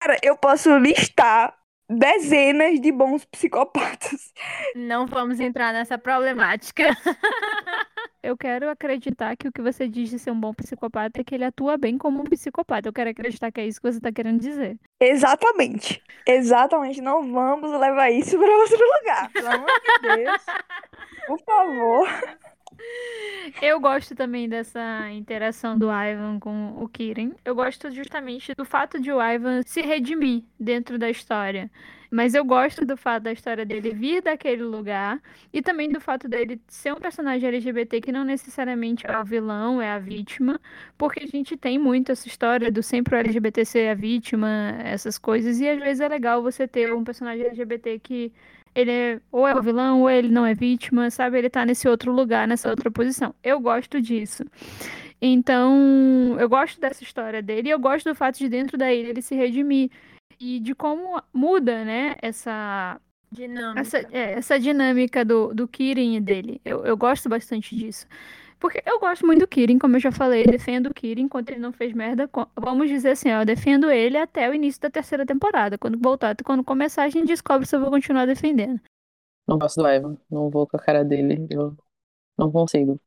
[0.02, 1.58] Cara, eu posso listar
[1.90, 4.34] dezenas de bons psicopatas.
[4.76, 6.90] Não vamos entrar nessa problemática.
[8.24, 11.34] Eu quero acreditar que o que você diz de ser um bom psicopata é que
[11.34, 12.88] ele atua bem como um psicopata.
[12.88, 14.78] Eu quero acreditar que é isso que você tá querendo dizer.
[15.00, 16.04] Exatamente.
[16.28, 17.02] Exatamente.
[17.02, 19.32] Não vamos levar isso para outro lugar.
[19.32, 20.42] Pelo amor de Deus.
[21.26, 22.08] Por favor.
[23.62, 27.34] Eu gosto também dessa interação do Ivan com o Kirin.
[27.44, 31.70] Eu gosto justamente do fato de o Ivan se redimir dentro da história.
[32.12, 35.22] Mas eu gosto do fato da história dele vir daquele lugar
[35.54, 39.82] e também do fato dele ser um personagem LGBT que não necessariamente é o vilão,
[39.82, 40.60] é a vítima,
[40.98, 45.18] porque a gente tem muito essa história do sempre o LGBT ser a vítima, essas
[45.18, 48.34] coisas, e às vezes é legal você ter um personagem LGBT que
[48.76, 51.38] ele é, ou é o vilão ou ele não é vítima, sabe?
[51.38, 53.34] Ele tá nesse outro lugar, nessa outra posição.
[53.44, 54.44] Eu gosto disso.
[55.22, 59.10] Então, eu gosto dessa história dele e eu gosto do fato de dentro da ilha
[59.10, 59.92] ele se redimir
[60.40, 63.00] e de como muda, né, essa
[63.32, 63.80] Dinâmica.
[63.80, 66.60] essa, é, essa dinâmica do, do Kirin e dele.
[66.66, 68.06] Eu, eu gosto bastante disso.
[68.62, 71.60] Porque eu gosto muito do Kirin, como eu já falei, defendo o Kirin enquanto ele
[71.60, 72.30] não fez merda.
[72.56, 75.80] Vamos dizer assim, ó, eu defendo ele até o início da terceira temporada.
[75.80, 78.80] Quando voltar, quando começar, a gente descobre se eu vou continuar defendendo.
[79.48, 81.76] Não gosto do Ivan, não vou com a cara dele, eu
[82.38, 83.02] não consigo.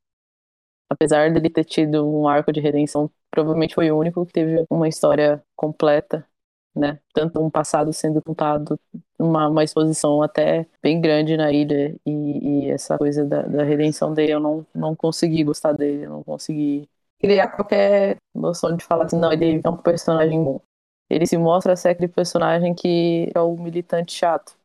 [0.90, 4.88] Apesar dele ter tido um arco de redenção, provavelmente foi o único que teve uma
[4.88, 6.29] história completa,
[6.75, 6.99] né?
[7.13, 8.79] Tanto um passado sendo contado,
[9.19, 14.13] uma, uma exposição até bem grande na ilha, e, e essa coisa da, da redenção
[14.13, 19.05] dele, eu não, não consegui gostar dele, eu não consegui criar qualquer noção de falar
[19.07, 20.61] assim, não, ele é um personagem bom.
[21.09, 24.57] Ele se mostra ser aquele personagem que é o militante chato,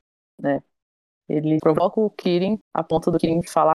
[0.41, 0.61] né?
[1.29, 3.73] Ele provoca o Kirin a ponto do Kirin falar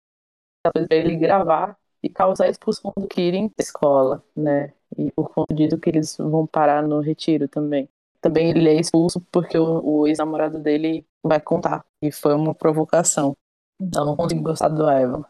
[0.63, 4.73] pra ele gravar e causar a expulsão do Kirin da escola, né?
[4.99, 7.89] E por conta disso que eles vão parar no retiro também.
[8.21, 11.85] Também ele é expulso porque o, o ex-namorado dele vai contar.
[12.03, 13.37] E foi uma provocação.
[13.81, 15.25] Então não consigo gostar do Ivan.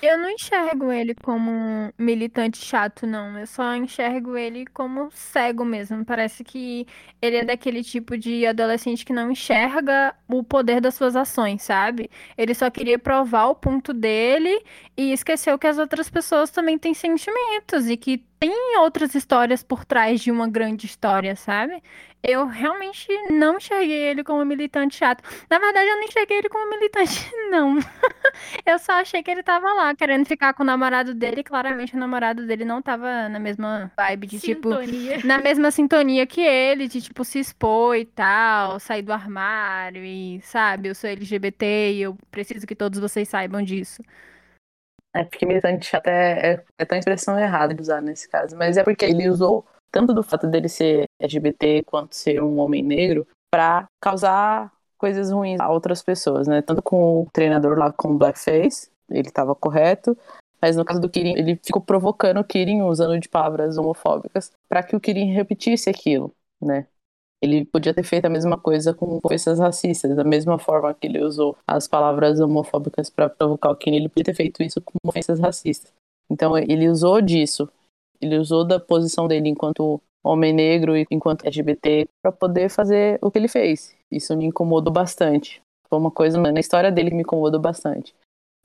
[0.00, 3.36] Eu não enxergo ele como um militante chato, não.
[3.36, 6.04] Eu só enxergo ele como cego mesmo.
[6.04, 6.86] Parece que
[7.20, 12.08] ele é daquele tipo de adolescente que não enxerga o poder das suas ações, sabe?
[12.36, 14.62] Ele só queria provar o ponto dele
[14.96, 19.84] e esqueceu que as outras pessoas também têm sentimentos e que tem outras histórias por
[19.84, 21.82] trás de uma grande história, sabe?
[22.22, 25.22] Eu realmente não enxerguei ele como militante chato.
[25.48, 27.78] Na verdade, eu não enxerguei ele como militante, não.
[28.66, 31.40] Eu só achei que ele tava lá querendo ficar com o namorado dele.
[31.40, 34.70] e Claramente o namorado dele não tava na mesma vibe de tipo.
[34.70, 35.20] Sintonia.
[35.24, 40.40] Na mesma sintonia que ele, de tipo se expor e tal, sair do armário e,
[40.42, 44.02] sabe, eu sou LGBT e eu preciso que todos vocês saibam disso.
[45.14, 48.84] É porque militante até é, é tão expressão errada de usar nesse caso, mas é
[48.84, 53.88] porque ele usou tanto do fato dele ser LGBT quanto ser um homem negro pra
[54.00, 56.60] causar coisas ruins a outras pessoas, né?
[56.60, 60.16] Tanto com o treinador lá com o blackface, ele tava correto,
[60.60, 64.82] mas no caso do Kirin, ele ficou provocando o Kirin usando de palavras homofóbicas pra
[64.82, 66.86] que o Kirin repetisse aquilo, né?
[67.40, 71.22] Ele podia ter feito a mesma coisa com ofensas racistas, da mesma forma que ele
[71.22, 75.38] usou as palavras homofóbicas para provocar o Kirin, ele podia ter feito isso com ofensas
[75.38, 75.92] racistas.
[76.30, 77.68] Então ele usou disso,
[78.20, 83.30] ele usou da posição dele enquanto homem negro e enquanto LGBT para poder fazer o
[83.30, 83.94] que ele fez.
[84.10, 85.62] Isso me incomodou bastante.
[85.88, 88.14] Foi uma coisa na história dele que me incomodou bastante.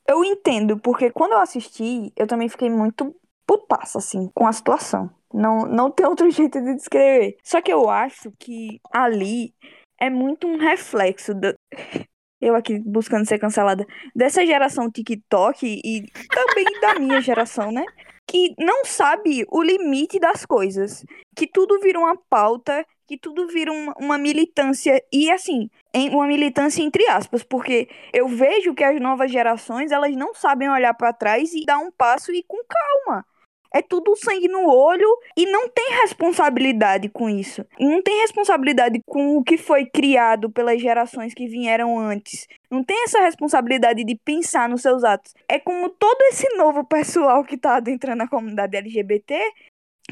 [0.08, 5.10] Eu entendo, porque quando eu assisti, eu também fiquei muito putaça, assim, com a situação.
[5.34, 7.38] Não, não tem outro jeito de descrever.
[7.44, 9.54] Só que eu acho que ali
[10.00, 11.54] é muito um reflexo da.
[12.42, 13.88] Eu aqui buscando ser cancelada.
[14.14, 17.86] Dessa geração TikTok e também da minha geração, né?
[18.28, 21.06] Que não sabe o limite das coisas.
[21.34, 25.02] Que tudo vira uma pauta, que tudo vira uma, uma militância.
[25.10, 25.70] E assim,
[26.12, 30.94] uma militância entre aspas, porque eu vejo que as novas gerações elas não sabem olhar
[30.96, 33.26] para trás e dar um passo e com calma.
[33.74, 37.66] É tudo sangue no olho e não tem responsabilidade com isso.
[37.80, 42.48] Não tem responsabilidade com o que foi criado pelas gerações que vieram antes.
[42.70, 45.34] Não tem essa responsabilidade de pensar nos seus atos.
[45.50, 49.34] É como todo esse novo pessoal que tá adentrando a comunidade LGBT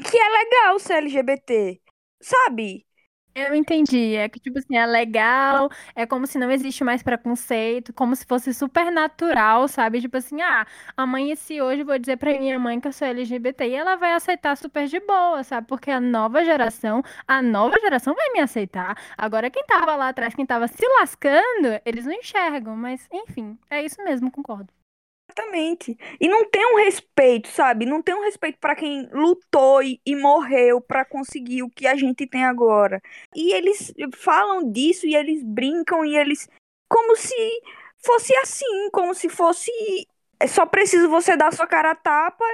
[0.00, 1.80] que é legal ser LGBT.
[2.20, 2.86] Sabe?
[3.34, 4.14] Eu entendi.
[4.14, 8.26] É que, tipo assim, é legal, é como se não existe mais preconceito, como se
[8.26, 10.00] fosse super natural, sabe?
[10.02, 10.66] Tipo assim, ah,
[10.96, 14.54] amanheci hoje, vou dizer pra minha mãe que eu sou LGBT e ela vai aceitar
[14.56, 15.66] super de boa, sabe?
[15.66, 18.96] Porque a nova geração, a nova geração vai me aceitar.
[19.16, 23.82] Agora, quem tava lá atrás, quem tava se lascando, eles não enxergam, mas enfim, é
[23.82, 24.81] isso mesmo, concordo.
[25.36, 25.96] Exatamente.
[26.20, 27.86] E não tem um respeito, sabe?
[27.86, 31.96] Não tem um respeito pra quem lutou e, e morreu pra conseguir o que a
[31.96, 33.00] gente tem agora.
[33.34, 36.48] E eles falam disso e eles brincam e eles.
[36.88, 37.34] Como se
[38.04, 39.70] fosse assim, como se fosse.
[40.38, 42.44] é Só preciso você dar sua cara a tapa.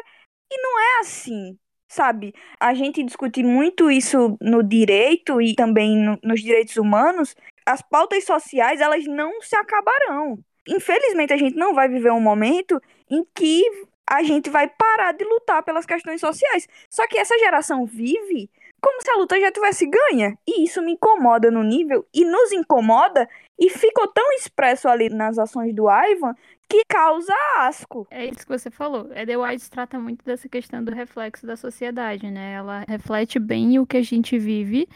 [0.51, 2.33] E não é assim, sabe?
[2.61, 7.35] A gente discute muito isso no direito e também no- nos direitos humanos.
[7.67, 10.39] As pautas sociais, elas não se acabarão.
[10.69, 13.63] Infelizmente, a gente não vai viver um momento em que
[14.09, 16.67] a gente vai parar de lutar pelas questões sociais.
[16.89, 18.51] Só que essa geração vive
[18.81, 20.37] como se a luta já tivesse ganha.
[20.47, 23.29] E isso me incomoda no nível, e nos incomoda,
[23.59, 26.35] e ficou tão expresso ali nas ações do Ivan,
[26.69, 28.07] que causa asco.
[28.11, 29.11] É isso que você falou.
[29.15, 32.55] A The White trata muito dessa questão do reflexo da sociedade, né?
[32.55, 34.89] Ela reflete bem o que a gente vive.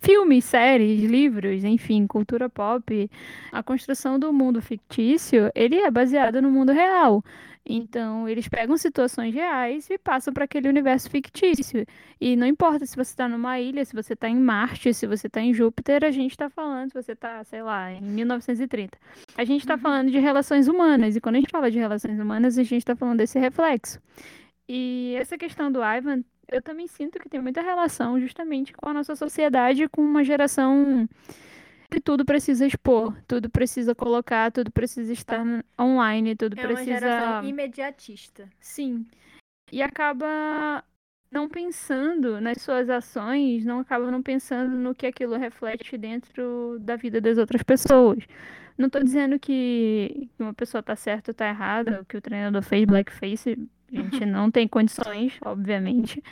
[0.00, 3.10] Filmes, séries, livros, enfim, cultura pop.
[3.52, 7.22] A construção do mundo fictício, ele é baseado no mundo real.
[7.68, 11.84] Então, eles pegam situações reais e passam para aquele universo fictício.
[12.20, 15.26] E não importa se você está numa ilha, se você está em Marte, se você
[15.26, 18.96] está em Júpiter, a gente está falando, se você está, sei lá, em 1930.
[19.36, 21.16] A gente está falando de relações humanas.
[21.16, 24.00] E quando a gente fala de relações humanas, a gente está falando desse reflexo.
[24.68, 28.94] E essa questão do Ivan, eu também sinto que tem muita relação justamente com a
[28.94, 31.08] nossa sociedade, com uma geração
[31.90, 35.44] que tudo precisa expor, tudo precisa colocar, tudo precisa estar
[35.80, 37.00] online, tudo É uma precisa.
[37.00, 38.48] geração imediatista.
[38.60, 39.06] Sim.
[39.72, 40.84] E acaba
[41.30, 46.96] não pensando nas suas ações, não acaba não pensando no que aquilo reflete dentro da
[46.96, 48.24] vida das outras pessoas.
[48.78, 52.62] Não tô dizendo que uma pessoa tá certa ou tá errada, o que o treinador
[52.62, 53.58] fez blackface,
[53.92, 56.22] a gente não tem condições, obviamente.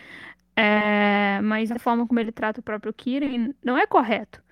[0.57, 4.43] É, mas a forma como ele trata o próprio Kirin não é correto.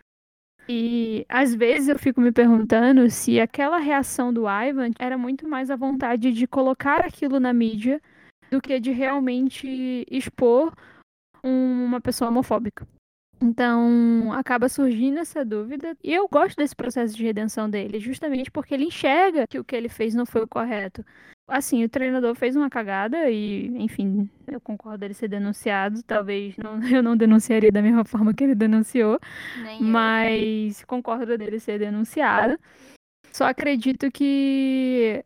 [0.68, 5.70] E às vezes eu fico me perguntando se aquela reação do Ivan era muito mais
[5.70, 8.00] a vontade de colocar aquilo na mídia
[8.50, 10.72] do que de realmente expor
[11.42, 12.86] um- uma pessoa homofóbica.
[13.42, 15.96] Então, acaba surgindo essa dúvida.
[16.02, 19.74] E eu gosto desse processo de redenção dele, justamente porque ele enxerga que o que
[19.74, 21.04] ele fez não foi o correto.
[21.48, 26.02] Assim, o treinador fez uma cagada e, enfim, eu concordo ele ser denunciado.
[26.04, 29.18] Talvez não- eu não denunciaria da mesma forma que ele denunciou.
[29.62, 29.84] Nem eu.
[29.86, 32.58] Mas concordo dele ser denunciado.
[33.32, 35.24] Só acredito que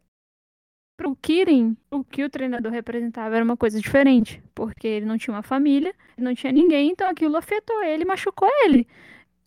[0.97, 5.35] pro Kirin, o que o treinador representava era uma coisa diferente, porque ele não tinha
[5.35, 8.87] uma família, não tinha ninguém, então aquilo afetou ele, machucou ele.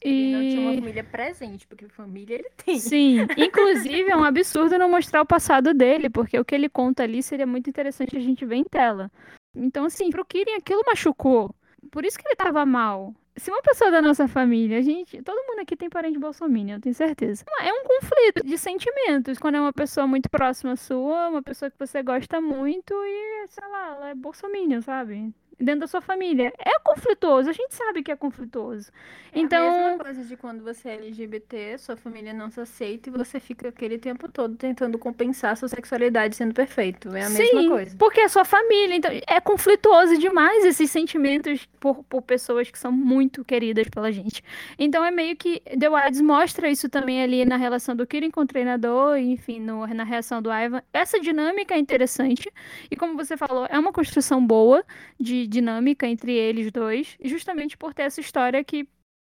[0.01, 2.79] Ele não tinha uma E família presente, porque família ele tem.
[2.79, 7.03] sim, inclusive é um absurdo não mostrar o passado dele, porque o que ele conta
[7.03, 9.11] ali seria muito interessante a gente ver em tela.
[9.55, 11.53] Então assim, pro Kirin aquilo machucou.
[11.91, 13.13] Por isso que ele tava mal.
[13.39, 16.81] Se uma pessoa da nossa família, a gente, todo mundo aqui tem parente bolsominion, eu
[16.81, 17.45] tenho certeza.
[17.61, 21.79] É um conflito de sentimentos, quando é uma pessoa muito próxima sua, uma pessoa que
[21.79, 25.33] você gosta muito e, sei lá, ela é bolsominion, sabe?
[25.59, 26.53] Dentro da sua família.
[26.57, 28.91] É conflituoso, a gente sabe que é conflituoso.
[29.33, 33.09] É a Então, mesma coisa de quando você é LGBT, sua família não se aceita
[33.09, 37.09] e você fica aquele tempo todo tentando compensar sua sexualidade sendo perfeito.
[37.15, 37.95] É a mesma Sim, coisa.
[37.97, 42.91] porque é sua família, então é conflituoso demais esses sentimentos por, por pessoas que são
[42.91, 44.41] muito queridas pela gente.
[44.77, 48.41] Então é meio que The Wilds mostra isso também ali na relação do Kirin com
[48.41, 50.81] o treinador, enfim, no- na reação do Ivan.
[50.93, 52.51] Essa dinâmica é interessante
[52.89, 54.83] e como você falou, é uma construção boa
[55.19, 58.87] de dinâmica entre eles dois, justamente por ter essa história que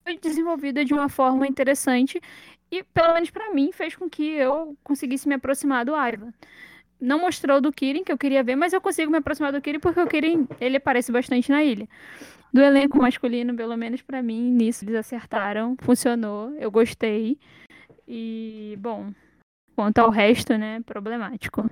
[0.03, 2.19] foi desenvolvida de uma forma interessante
[2.69, 6.33] e, pelo menos pra mim, fez com que eu conseguisse me aproximar do Ivan
[7.01, 9.79] não mostrou do Kirin, que eu queria ver, mas eu consigo me aproximar do Kirin
[9.79, 11.89] porque o Kirin, ele aparece bastante na ilha.
[12.53, 17.39] Do elenco masculino, pelo menos pra mim, nisso eles acertaram, funcionou, eu gostei.
[18.07, 19.11] E, bom,
[19.75, 21.67] quanto ao resto, né, problemático.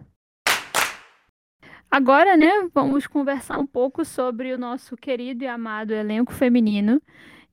[1.92, 7.02] Agora, né, vamos conversar um pouco sobre o nosso querido e amado elenco feminino.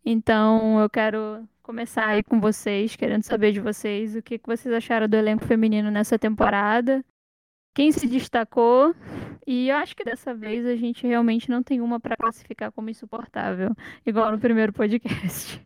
[0.05, 5.09] Então, eu quero começar aí com vocês, querendo saber de vocês o que vocês acharam
[5.09, 7.05] do elenco feminino nessa temporada
[7.77, 8.95] quem se destacou.
[9.47, 12.89] E eu acho que dessa vez a gente realmente não tem uma pra classificar como
[12.89, 15.65] insuportável, igual no primeiro podcast.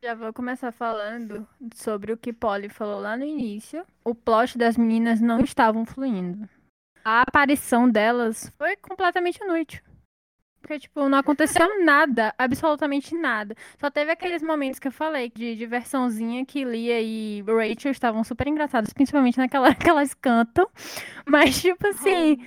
[0.00, 3.84] Já vou começar falando sobre o que Polly falou lá no início.
[4.04, 6.48] O plot das meninas não estavam fluindo.
[7.06, 9.80] A aparição delas foi completamente inútil.
[10.60, 13.54] Porque, tipo, não aconteceu nada, absolutamente nada.
[13.78, 18.48] Só teve aqueles momentos que eu falei de diversãozinha que Lia e Rachel estavam super
[18.48, 20.68] engraçadas, principalmente naquela que elas cantam.
[21.24, 22.44] Mas, tipo assim,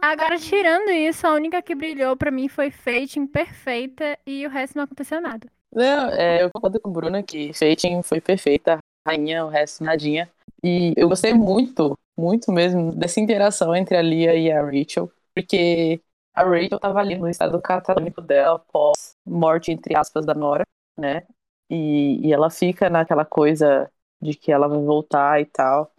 [0.00, 4.76] agora tirando isso, a única que brilhou pra mim foi Fate, imperfeita, e o resto
[4.76, 5.48] não aconteceu nada.
[5.74, 10.30] Não, é, eu concordo com a Bruna que Fating foi perfeita, rainha, o resto nadinha.
[10.62, 16.00] E eu gostei muito muito mesmo dessa interação entre a Lia e a Rachel, porque
[16.34, 20.64] a Rachel tava ali no estado catatônico dela após morte, entre aspas, da Nora,
[20.96, 21.22] né?
[21.68, 23.90] E, e ela fica naquela coisa
[24.20, 25.92] de que ela vai voltar e tal.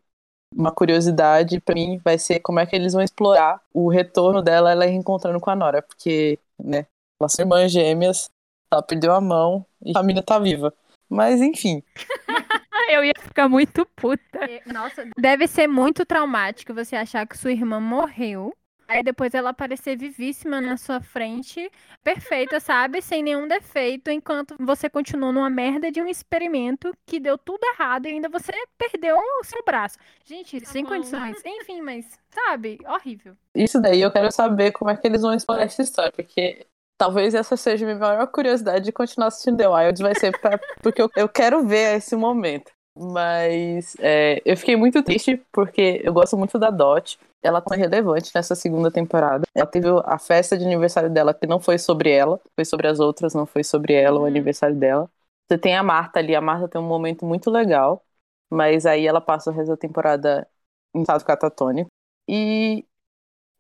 [0.56, 4.72] Uma curiosidade pra mim vai ser como é que eles vão explorar o retorno dela,
[4.72, 6.86] ela reencontrando com a Nora, porque, né,
[7.20, 8.30] elas são irmãs gêmeas,
[8.72, 10.74] ela perdeu a mão e a família tá viva.
[11.10, 11.84] Mas enfim,
[12.92, 14.40] Eu ia ficar muito puta.
[14.66, 18.54] Nossa, deve ser muito traumático você achar que sua irmã morreu.
[18.88, 21.70] Aí depois ela aparecer vivíssima na sua frente,
[22.02, 23.02] perfeita, sabe?
[23.02, 28.06] Sem nenhum defeito, enquanto você continuou numa merda de um experimento que deu tudo errado
[28.06, 29.98] e ainda você perdeu o seu braço.
[30.24, 31.36] Gente, sem condições.
[31.46, 32.80] Enfim, mas, sabe?
[32.88, 33.36] Horrível.
[33.54, 36.66] isso daí eu quero saber como é que eles vão explorar essa história, porque
[36.98, 40.58] talvez essa seja a minha maior curiosidade de continuar assistindo The Wilds, vai ser pra,
[40.82, 42.77] porque eu, eu quero ver esse momento.
[43.00, 47.20] Mas é, eu fiquei muito triste porque eu gosto muito da Dot.
[47.44, 49.46] Ela foi relevante nessa segunda temporada.
[49.54, 53.00] Ela teve a festa de aniversário dela que não foi sobre ela, foi sobre as
[53.00, 55.10] outras, não foi sobre ela o aniversário dela.
[55.48, 58.04] Você tem a Marta ali, a Marta tem um momento muito legal,
[58.50, 60.48] mas aí ela passa o resto da temporada
[60.94, 61.90] em estado catatônico.
[62.28, 62.86] E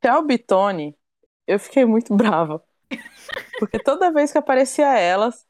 [0.03, 0.97] Shelby Tony,
[1.47, 2.63] eu fiquei muito brava.
[3.59, 5.45] Porque toda vez que aparecia elas,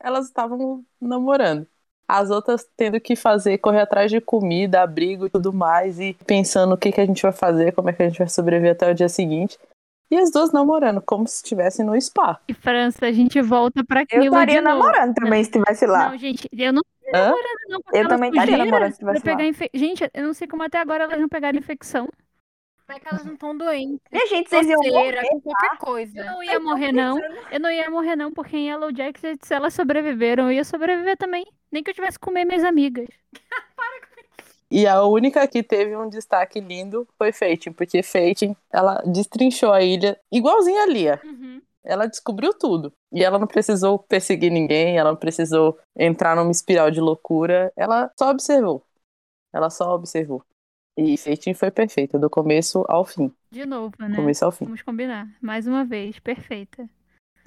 [0.00, 1.66] elas estavam namorando.
[2.12, 6.74] As outras tendo que fazer, correr atrás de comida, abrigo e tudo mais, e pensando
[6.74, 8.90] o que, que a gente vai fazer, como é que a gente vai sobreviver até
[8.90, 9.56] o dia seguinte.
[10.10, 12.40] E as duas namorando, como se estivessem no spa.
[12.48, 14.78] E França, a gente volta pra aquilo Eu estaria de novo.
[14.78, 16.08] namorando também se estivesse lá.
[16.10, 16.82] Não, gente, eu não
[17.14, 17.26] Hã?
[17.26, 17.80] namorando, não.
[17.92, 19.44] Eu também estaria namorando se estivesse pegar lá.
[19.44, 19.70] infe...
[19.72, 22.08] Gente, eu não sei como até agora elas não pegaram infecção.
[22.86, 24.00] Como é que elas não estão doentes?
[24.10, 25.28] Minha gente, vocês iam morrer.
[25.28, 26.18] com qualquer coisa.
[26.18, 27.20] Eu não ia morrer, não.
[27.52, 31.16] Eu não ia morrer, não, porque em Yellow Jackets, se elas sobreviveram, eu ia sobreviver
[31.16, 31.46] também.
[31.70, 33.08] Nem que eu tivesse que comer minhas amigas.
[34.72, 39.82] E a única que teve um destaque lindo foi Fatin, porque Fatin, ela destrinchou a
[39.82, 41.20] ilha igualzinha a Lia.
[41.82, 42.92] Ela descobriu tudo.
[43.12, 47.72] E ela não precisou perseguir ninguém, ela não precisou entrar numa espiral de loucura.
[47.74, 48.86] Ela só observou.
[49.52, 50.44] Ela só observou.
[50.96, 53.32] E Fatin foi perfeita, do começo ao fim.
[53.50, 54.14] De novo, né?
[54.14, 54.66] Começo ao fim.
[54.66, 55.26] Vamos combinar.
[55.40, 56.88] Mais uma vez, perfeita.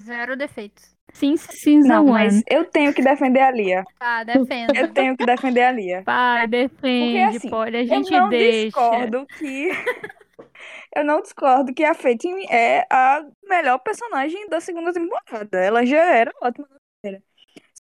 [0.02, 0.94] Zero defeitos.
[1.12, 3.84] Sim, sim, Não, mas eu tenho que defender a Lia.
[3.98, 4.78] Tá, defenda.
[4.80, 6.02] Eu tenho que defender a Lia.
[6.04, 8.66] Pai, defende, assim, Polly, a Eu gente não deixa.
[8.66, 9.68] discordo que.
[10.96, 15.58] eu não discordo que a Fatin é a melhor personagem da segunda temporada.
[15.58, 17.24] Ela já era ótima na primeira.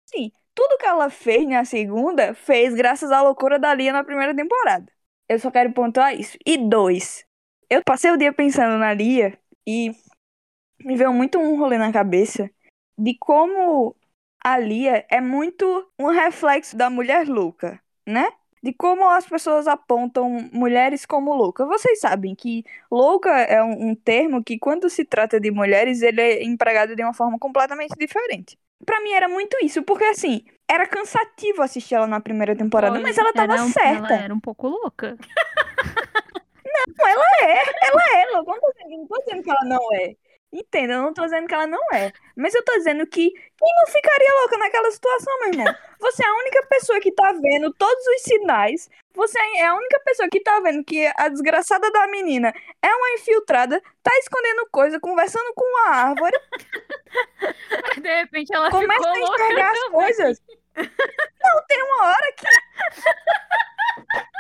[0.07, 4.34] Sim, tudo que ela fez na segunda fez graças à loucura da Lia na primeira
[4.34, 4.86] temporada.
[5.28, 6.38] Eu só quero pontuar isso.
[6.47, 7.24] E dois,
[7.68, 9.92] eu passei o dia pensando na Lia e
[10.81, 12.51] me veio muito um rolê na cabeça
[12.99, 13.95] de como
[14.45, 18.29] a Lia é muito um reflexo da mulher louca, né?
[18.62, 21.64] De como as pessoas apontam mulheres como louca.
[21.66, 26.20] Vocês sabem que louca é um, um termo que, quando se trata de mulheres, ele
[26.20, 28.59] é empregado de uma forma completamente diferente.
[28.85, 33.16] Pra mim era muito isso, porque assim, era cansativo assistir ela na primeira temporada, mas
[33.18, 34.12] ela tava era um- certa.
[34.14, 35.16] Ela era um pouco louca.
[36.64, 38.53] Não, ela é, ela é louca.
[38.89, 40.14] Não tô dizendo que ela não é.
[40.59, 42.11] Entenda, eu não tô dizendo que ela não é.
[42.34, 45.74] Mas eu tô dizendo que quem não ficaria louca naquela situação, meu irmão?
[46.00, 48.88] Você é a única pessoa que tá vendo todos os sinais.
[49.14, 53.11] Você é a única pessoa que tá vendo que a desgraçada da menina é uma
[53.12, 56.36] infiltrada, tá escondendo coisa, conversando com a árvore,
[57.88, 59.90] Mas de repente ela começa a enxergar as também.
[59.92, 60.42] coisas.
[60.76, 62.46] Não, tem uma hora que.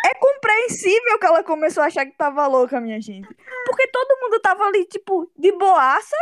[0.04, 3.28] É compreensível que ela começou a achar que tava louca, minha gente.
[3.66, 6.16] Porque todo mundo tava ali, tipo, de boaça,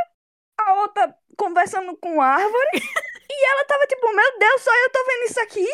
[0.59, 2.71] a outra conversando com árvore,
[3.31, 5.67] e ela tava tipo, meu Deus, só eu tô vendo isso aqui?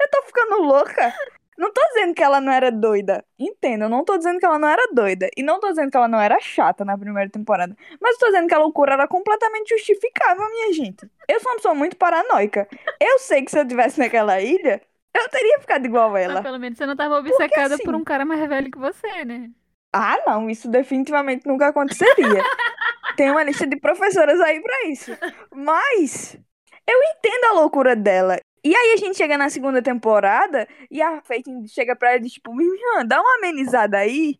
[0.00, 1.14] Eu tô ficando louca.
[1.58, 3.24] Não tô dizendo que ela não era doida.
[3.36, 5.28] Entenda, eu não tô dizendo que ela não era doida.
[5.36, 7.76] E não tô dizendo que ela não era chata na primeira temporada.
[8.00, 11.10] Mas tô dizendo que a loucura era completamente justificável, minha gente.
[11.28, 12.68] Eu sou uma pessoa muito paranoica.
[13.00, 14.80] Eu sei que se eu tivesse naquela ilha,
[15.14, 16.42] eu teria ficado igual Mas ela.
[16.42, 17.84] pelo menos você não tava obcecada assim?
[17.84, 19.50] por um cara mais velho que você, né?
[19.92, 22.42] Ah, não, isso definitivamente nunca aconteceria.
[23.16, 25.10] Tem uma lista de professoras aí pra isso.
[25.54, 26.38] Mas
[26.86, 28.38] eu entendo a loucura dela.
[28.64, 32.22] E aí a gente chega na segunda temporada e a Faith chega pra ela e
[32.22, 34.38] diz, tipo, minha, dá uma amenizada aí.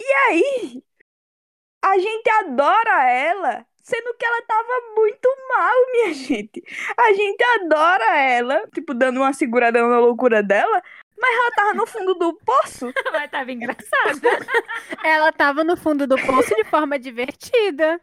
[0.00, 0.82] E aí
[1.82, 6.62] a gente adora ela, sendo que ela tava muito mal, minha gente.
[6.98, 10.82] A gente adora ela, tipo, dando uma segurada na loucura dela,
[11.16, 12.92] mas ela tava no fundo do poço.
[13.12, 14.20] Mas tava engraçado.
[15.04, 18.00] Ela tava no fundo do poço de forma divertida.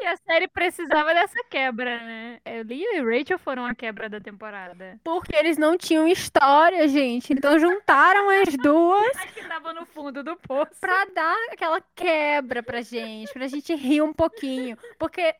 [0.00, 2.40] E a série precisava dessa quebra, né?
[2.66, 4.98] Leo e Rachel foram a quebra da temporada.
[5.04, 7.32] Porque eles não tinham história, gente.
[7.32, 10.72] Então juntaram as duas Acho que tava no fundo do poço.
[10.80, 14.76] pra dar aquela quebra pra gente, pra gente rir um pouquinho.
[14.98, 15.34] Porque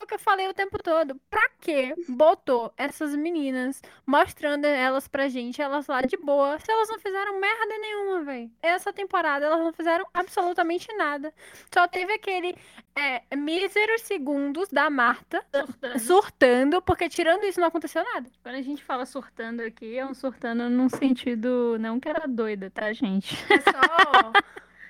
[0.00, 1.14] foi o que eu falei o tempo todo.
[1.28, 6.88] Pra que botou essas meninas mostrando elas pra gente, elas lá de boa, se elas
[6.88, 8.50] não fizeram merda nenhuma, velho?
[8.62, 11.32] Essa temporada elas não fizeram absolutamente nada.
[11.72, 12.56] Só teve aquele
[12.96, 15.98] é, míseros segundos da Marta Surtando.
[15.98, 18.28] surtando, porque tirando isso não aconteceu nada.
[18.42, 22.70] Quando a gente fala surtando aqui, é um surtando num sentido não que era doida,
[22.70, 23.36] tá, gente?
[23.52, 24.32] É só.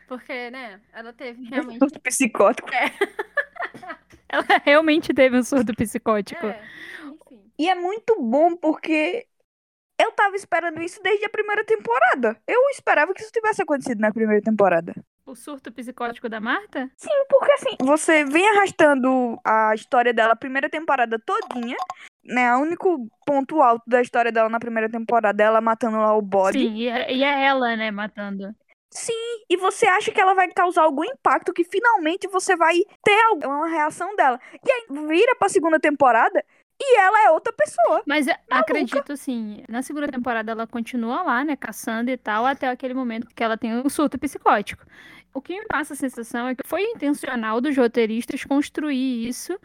[0.06, 0.80] Porque, né?
[0.92, 1.78] Ela teve realmente.
[1.78, 2.68] Surto psicótico.
[4.30, 6.46] Ela realmente teve um surto psicótico.
[6.46, 6.62] É.
[7.58, 9.26] E é muito bom porque
[10.00, 12.36] eu tava esperando isso desde a primeira temporada.
[12.46, 14.94] Eu esperava que isso tivesse acontecido na primeira temporada.
[15.26, 16.90] O surto psicótico da Marta?
[16.96, 21.76] Sim, porque assim, você vem arrastando a história dela a primeira temporada todinha,
[22.24, 22.56] né?
[22.56, 26.22] O único ponto alto da história dela na primeira temporada é ela matando lá o
[26.22, 26.58] bode.
[26.58, 28.54] Sim, e é, e é ela, né, matando.
[29.48, 33.68] E você acha que ela vai causar algum impacto, que finalmente você vai ter uma
[33.68, 34.38] reação dela.
[34.64, 36.44] E aí vira pra segunda temporada
[36.80, 38.02] e ela é outra pessoa.
[38.06, 42.68] Mas eu acredito, assim, na segunda temporada ela continua lá, né, caçando e tal, até
[42.68, 44.84] aquele momento que ela tem um surto psicótico.
[45.32, 49.58] O que me passa a sensação é que foi intencional dos roteiristas construir isso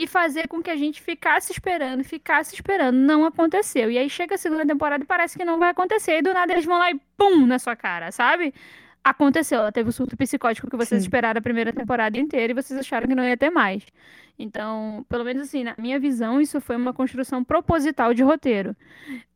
[0.00, 2.96] e fazer com que a gente ficasse esperando, ficasse esperando.
[2.96, 3.90] Não aconteceu.
[3.90, 6.16] E aí chega a segunda temporada e parece que não vai acontecer.
[6.16, 8.54] E do nada eles vão lá e pum na sua cara, sabe?
[9.04, 11.06] Aconteceu, ela teve o surto psicótico que vocês Sim.
[11.06, 13.84] esperaram a primeira temporada inteira e vocês acharam que não ia ter mais.
[14.38, 18.74] Então, pelo menos assim, na minha visão, isso foi uma construção proposital de roteiro.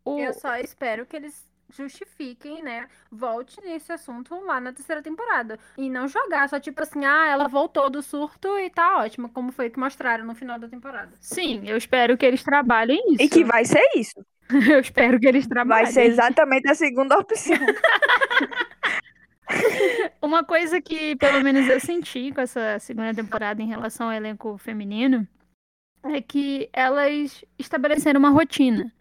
[0.02, 0.18] O...
[0.18, 1.46] Eu só espero que eles
[1.76, 2.86] justifiquem, né?
[3.10, 5.58] Volte nesse assunto lá na terceira temporada.
[5.76, 9.52] E não jogar só tipo assim, ah, ela voltou do surto e tá ótima, como
[9.52, 11.12] foi que mostraram no final da temporada.
[11.20, 13.22] Sim, eu espero que eles trabalhem isso.
[13.22, 14.24] E que vai ser isso.
[14.70, 15.84] Eu espero que eles trabalhem.
[15.84, 17.56] Vai ser exatamente a segunda opção.
[20.20, 24.56] Uma coisa que, pelo menos, eu senti com essa segunda temporada em relação ao elenco
[24.58, 25.26] feminino
[26.02, 28.92] é que elas estabeleceram uma rotina.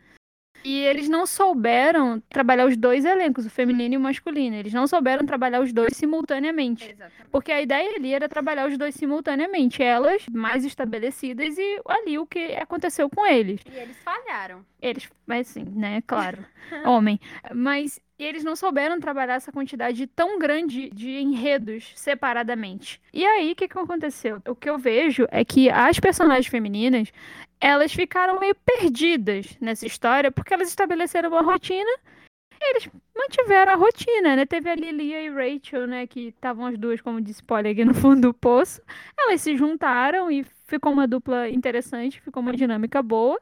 [0.63, 4.55] E eles não souberam trabalhar os dois elencos, o feminino e o masculino.
[4.55, 6.85] Eles não souberam trabalhar os dois simultaneamente.
[6.89, 7.29] Exatamente.
[7.31, 9.83] Porque a ideia ali era trabalhar os dois simultaneamente.
[9.83, 13.61] Elas mais estabelecidas e ali o que aconteceu com eles.
[13.71, 14.65] E eles falharam.
[14.81, 16.01] Eles, mas sim, né?
[16.05, 16.45] Claro.
[16.85, 17.19] Homem.
[17.53, 23.01] Mas eles não souberam trabalhar essa quantidade tão grande de enredos separadamente.
[23.13, 24.41] E aí, o que, que aconteceu?
[24.47, 27.11] O que eu vejo é que as personagens femininas,
[27.63, 31.89] elas ficaram meio perdidas nessa história, porque elas estabeleceram uma rotina
[32.59, 34.45] e eles mantiveram a rotina, né?
[34.45, 36.05] Teve ali Lia e Rachel, né?
[36.05, 38.81] Que estavam as duas, como disse Polly, aqui no fundo do poço.
[39.17, 43.39] Elas se juntaram e ficou uma dupla interessante, ficou uma dinâmica boa.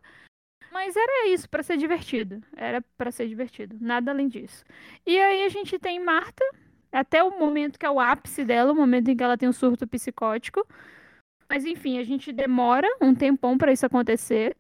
[0.71, 2.43] Mas era isso, pra ser divertido.
[2.55, 3.75] Era pra ser divertido.
[3.81, 4.63] Nada além disso.
[5.03, 6.45] E aí a gente tem Marta,
[6.91, 9.53] até o momento que é o ápice dela, o momento em que ela tem um
[9.53, 10.63] surto psicótico.
[11.51, 14.55] Mas enfim, a gente demora um tempão pra isso acontecer.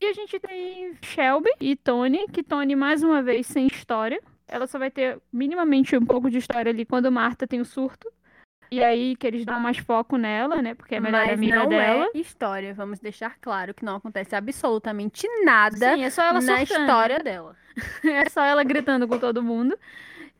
[0.00, 4.22] E a gente tem Shelby e Tony, que Tony, mais uma vez, sem história.
[4.46, 8.08] Ela só vai ter minimamente um pouco de história ali quando Marta tem o surto.
[8.70, 10.74] E aí que eles dão mais foco nela, né?
[10.74, 12.08] Porque é a melhor Mas amiga não dela.
[12.14, 12.72] é história.
[12.74, 16.80] Vamos deixar claro que não acontece absolutamente nada Sim, é só ela na surtando.
[16.82, 17.56] história dela.
[18.04, 19.76] É só ela gritando com todo mundo.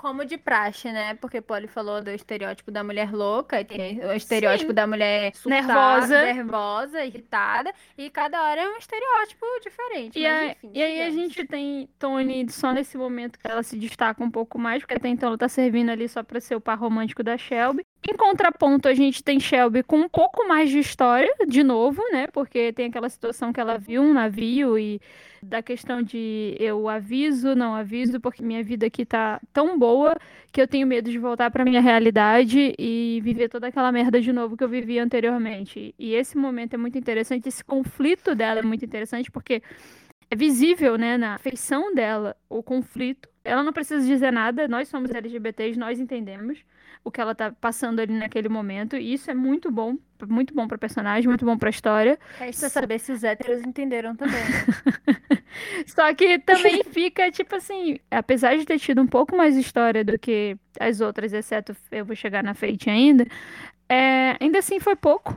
[0.00, 1.14] Como de praxe, né?
[1.16, 6.22] Porque Polly falou do estereótipo da mulher louca, tem o estereótipo da mulher surtada, Nervosa.
[6.22, 10.18] nervosa, irritada, e cada hora é um estereótipo diferente.
[10.18, 13.62] E, mas a- enfim, e aí a gente tem Tony só nesse momento que ela
[13.62, 16.54] se destaca um pouco mais, porque até então ela tá servindo ali só pra ser
[16.54, 17.84] o par romântico da Shelby.
[18.08, 22.26] Em contraponto, a gente tem Shelby com um pouco mais de história, de novo, né?
[22.28, 25.00] Porque tem aquela situação que ela viu um navio e
[25.42, 30.16] da questão de eu aviso, não aviso, porque minha vida aqui tá tão boa
[30.50, 34.32] que eu tenho medo de voltar pra minha realidade e viver toda aquela merda de
[34.32, 35.94] novo que eu vivia anteriormente.
[35.98, 39.62] E esse momento é muito interessante, esse conflito dela é muito interessante, porque
[40.30, 43.28] é visível, né, na feição dela, o conflito.
[43.44, 46.64] Ela não precisa dizer nada, nós somos LGBTs, nós entendemos
[47.02, 49.96] o que ela tá passando ali naquele momento, e isso é muito bom,
[50.28, 52.18] muito bom pra personagem, muito bom pra história.
[52.38, 54.40] Resta saber se os héteros entenderam também.
[55.86, 60.18] Só que também fica, tipo assim, apesar de ter tido um pouco mais história do
[60.18, 63.26] que as outras, exceto eu vou chegar na Fate ainda,
[63.88, 65.34] é, ainda assim foi pouco.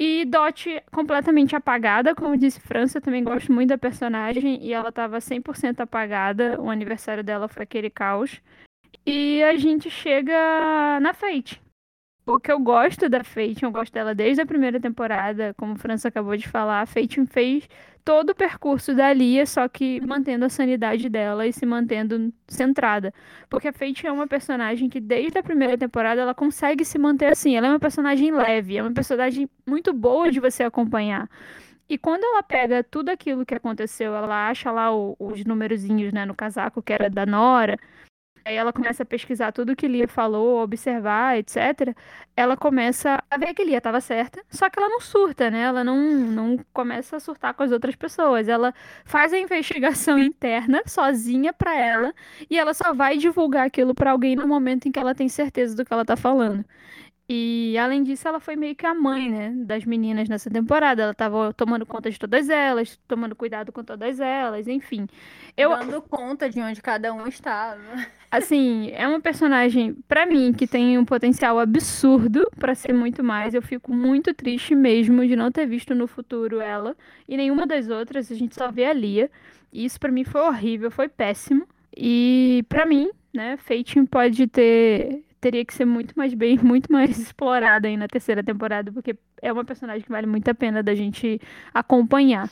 [0.00, 4.92] E Dot completamente apagada, como disse França, eu também gosto muito da personagem e ela
[4.92, 8.40] tava 100% apagada, o aniversário dela foi aquele caos.
[9.06, 11.60] E a gente chega na Fate.
[12.26, 15.78] o que eu gosto da Fate, eu gosto dela desde a primeira temporada, como o
[15.78, 17.68] França acabou de falar, a Fate fez
[18.04, 23.12] todo o percurso da Lia, só que mantendo a sanidade dela e se mantendo centrada.
[23.50, 27.26] Porque a Fate é uma personagem que desde a primeira temporada ela consegue se manter
[27.32, 31.28] assim, ela é uma personagem leve, é uma personagem muito boa de você acompanhar.
[31.88, 36.26] E quando ela pega tudo aquilo que aconteceu, ela acha lá o, os numerozinhos, né,
[36.26, 37.78] no casaco que era da Nora,
[38.48, 41.94] Aí ela começa a pesquisar tudo que Lia falou, observar, etc.
[42.34, 45.60] Ela começa a ver que Lia estava certa, só que ela não surta, né?
[45.64, 48.48] Ela não, não começa a surtar com as outras pessoas.
[48.48, 48.72] Ela
[49.04, 52.14] faz a investigação interna sozinha para ela
[52.48, 55.76] e ela só vai divulgar aquilo para alguém no momento em que ela tem certeza
[55.76, 56.64] do que ela tá falando.
[57.30, 61.02] E além disso, ela foi meio que a mãe, né, das meninas nessa temporada.
[61.02, 65.06] Ela tava tomando conta de todas elas, tomando cuidado com todas elas, enfim.
[65.54, 67.82] Eu dando conta de onde cada um estava.
[68.30, 73.52] Assim, é uma personagem para mim que tem um potencial absurdo para ser muito mais.
[73.52, 76.96] Eu fico muito triste mesmo de não ter visto no futuro ela
[77.28, 78.32] e nenhuma das outras.
[78.32, 79.30] A gente só vê a Lia.
[79.70, 81.66] E isso para mim foi horrível, foi péssimo.
[81.94, 87.18] E para mim, né, Fate pode ter teria que ser muito mais bem, muito mais
[87.18, 90.94] explorada aí na terceira temporada, porque é uma personagem que vale muito a pena da
[90.94, 91.40] gente
[91.72, 92.50] acompanhar.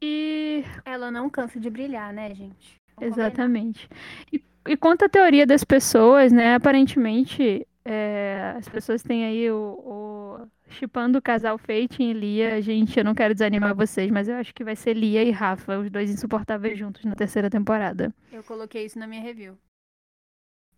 [0.00, 2.80] E ela não cansa de brilhar, né, gente?
[2.96, 3.88] Vamos Exatamente.
[4.32, 9.78] E, e quanto à teoria das pessoas, né, aparentemente é, as pessoas têm aí o,
[9.84, 12.60] o chipando o casal Fate e Lia.
[12.62, 15.78] Gente, eu não quero desanimar vocês, mas eu acho que vai ser Lia e Rafa,
[15.78, 18.14] os dois insuportáveis juntos na terceira temporada.
[18.32, 19.56] Eu coloquei isso na minha review.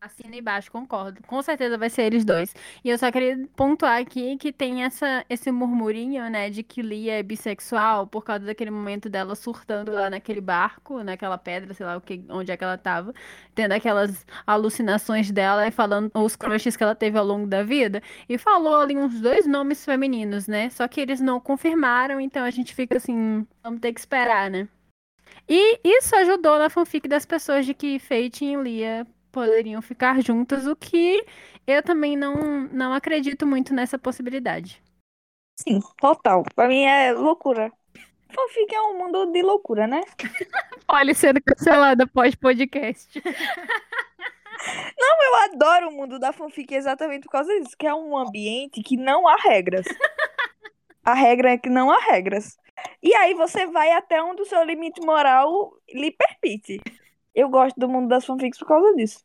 [0.04, 1.22] Assina embaixo, concordo.
[1.26, 2.54] Com certeza vai ser eles dois.
[2.84, 7.20] E eu só queria pontuar aqui que tem essa, esse murmurinho, né, de que Lia
[7.20, 11.96] é bissexual por causa daquele momento dela surtando lá naquele barco, naquela pedra, sei lá
[11.96, 13.14] o que, onde é que ela tava,
[13.54, 18.02] tendo aquelas alucinações dela e falando os crushes que ela teve ao longo da vida.
[18.28, 20.68] E falou ali uns dois nomes femininos, né?
[20.68, 24.68] Só que eles não confirmaram, então a gente fica assim, vamos ter que esperar, né?
[25.48, 30.64] E isso ajudou na fanfic das pessoas de que Fate e Lia poderiam ficar juntas,
[30.64, 31.26] o que
[31.66, 34.80] eu também não, não acredito muito nessa possibilidade.
[35.56, 36.44] Sim, total.
[36.54, 37.72] Pra mim é loucura.
[38.32, 40.00] Fanfic é um mundo de loucura, né?
[40.88, 43.20] Olha, sendo cancelada pós-podcast.
[44.98, 48.82] Não, eu adoro o mundo da fanfic exatamente por causa disso, que é um ambiente
[48.82, 49.84] que não há regras.
[51.04, 52.56] A regra é que não há regras.
[53.02, 56.80] E aí você vai até onde o seu limite moral lhe permite.
[57.34, 59.24] Eu gosto do mundo das fanfics por causa disso.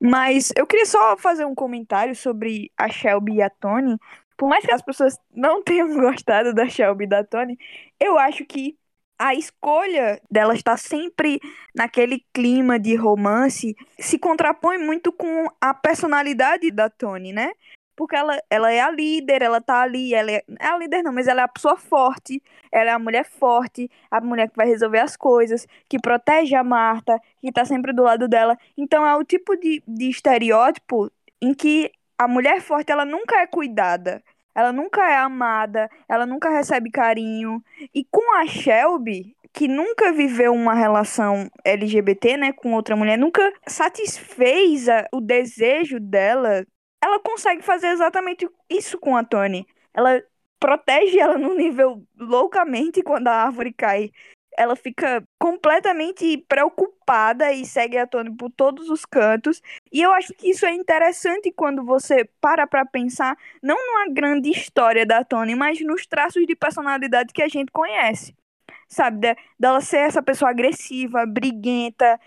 [0.00, 3.96] Mas eu queria só fazer um comentário sobre a Shelby e a Tony.
[4.36, 7.58] Por mais que as pessoas não tenham gostado da Shelby e da Tony,
[7.98, 8.76] eu acho que
[9.18, 11.40] a escolha dela estar sempre
[11.74, 17.52] naquele clima de romance se contrapõe muito com a personalidade da Tony, né?
[17.98, 21.12] Porque ela, ela é a líder, ela tá ali, ela é, é a líder não,
[21.12, 22.40] mas ela é a pessoa forte,
[22.70, 26.62] ela é a mulher forte, a mulher que vai resolver as coisas, que protege a
[26.62, 28.56] Marta, que tá sempre do lado dela.
[28.76, 31.10] Então é o tipo de, de estereótipo
[31.42, 34.22] em que a mulher forte, ela nunca é cuidada,
[34.54, 37.60] ela nunca é amada, ela nunca recebe carinho.
[37.92, 43.52] E com a Shelby, que nunca viveu uma relação LGBT, né, com outra mulher, nunca
[43.66, 46.64] satisfez a, o desejo dela
[47.02, 49.66] ela consegue fazer exatamente isso com a Tony.
[49.94, 50.22] Ela
[50.58, 54.10] protege ela num nível loucamente quando a árvore cai.
[54.56, 59.62] Ela fica completamente preocupada e segue a Tony por todos os cantos.
[59.92, 64.50] E eu acho que isso é interessante quando você para pra pensar, não numa grande
[64.50, 68.34] história da Tony, mas nos traços de personalidade que a gente conhece.
[68.88, 69.18] Sabe?
[69.18, 72.18] De, dela ser essa pessoa agressiva, briguenta.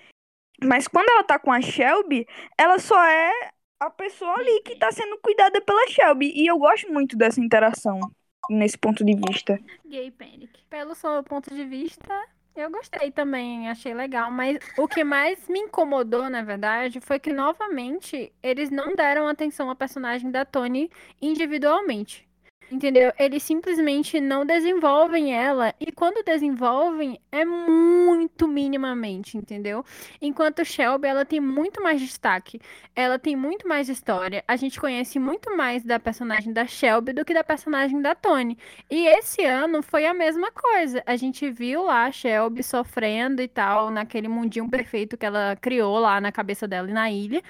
[0.63, 2.25] Mas quando ela tá com a Shelby,
[2.57, 3.51] ela só é
[3.81, 6.31] a pessoa ali que tá sendo cuidada pela Shelby.
[6.35, 7.99] E eu gosto muito dessa interação
[8.47, 9.59] nesse ponto de vista.
[9.83, 10.51] Gay Panic.
[10.69, 12.13] Pelo seu ponto de vista,
[12.55, 17.33] eu gostei também, achei legal, mas o que mais me incomodou, na verdade, foi que
[17.33, 22.29] novamente eles não deram atenção à personagem da Tony individualmente.
[22.73, 23.11] Entendeu?
[23.19, 25.75] Eles simplesmente não desenvolvem ela.
[25.77, 29.83] E quando desenvolvem, é muito minimamente, entendeu?
[30.21, 32.61] Enquanto Shelby, ela tem muito mais destaque.
[32.95, 34.41] Ela tem muito mais história.
[34.47, 38.57] A gente conhece muito mais da personagem da Shelby do que da personagem da Tony.
[38.89, 41.03] E esse ano foi a mesma coisa.
[41.05, 45.99] A gente viu lá a Shelby sofrendo e tal, naquele mundinho perfeito que ela criou
[45.99, 47.43] lá na cabeça dela e na ilha.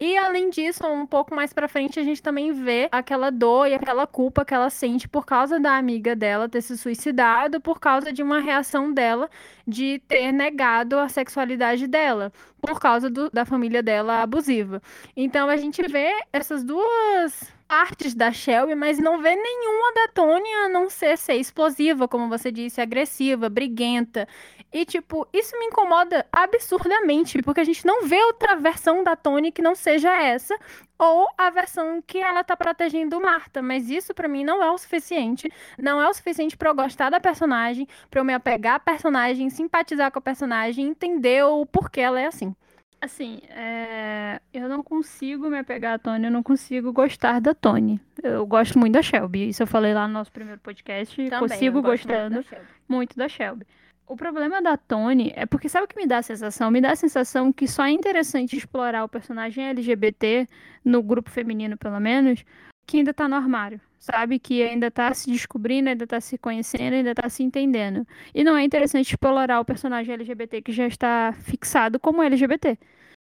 [0.00, 3.74] E além disso, um pouco mais pra frente, a gente também vê aquela dor e
[3.74, 8.12] aquela culpa que ela sente por causa da amiga dela ter se suicidado, por causa
[8.12, 9.30] de uma reação dela
[9.66, 14.82] de ter negado a sexualidade dela, por causa do, da família dela abusiva.
[15.16, 20.52] Então a gente vê essas duas partes da Shelby, mas não vê nenhuma da Tony
[20.56, 24.28] a não ser ser explosiva, como você disse, agressiva, briguenta.
[24.70, 29.50] E, tipo, isso me incomoda absurdamente, porque a gente não vê outra versão da Tony
[29.50, 30.54] que não seja essa,
[30.98, 33.62] ou a versão que ela tá protegendo Marta.
[33.62, 35.50] Mas isso para mim não é o suficiente.
[35.78, 39.48] Não é o suficiente para eu gostar da personagem, para eu me apegar à personagem,
[39.48, 42.54] simpatizar com a personagem, entender o porquê ela é assim.
[43.02, 48.00] Assim, é, eu não consigo me apegar a Tony, eu não consigo gostar da Tony.
[48.22, 49.48] Eu gosto muito da Shelby.
[49.48, 51.16] Isso eu falei lá no nosso primeiro podcast.
[51.16, 53.66] Também, consigo eu gosto muito gostando da muito da Shelby.
[54.06, 56.70] O problema da Tony é porque sabe o que me dá a sensação?
[56.70, 60.46] Me dá a sensação que só é interessante explorar o personagem LGBT,
[60.84, 62.44] no grupo feminino pelo menos,
[62.86, 64.38] que ainda tá no armário, sabe?
[64.40, 68.06] Que ainda tá se descobrindo, ainda tá se conhecendo, ainda tá se entendendo.
[68.34, 72.76] E não é interessante explorar o personagem LGBT que já está fixado como LGBT.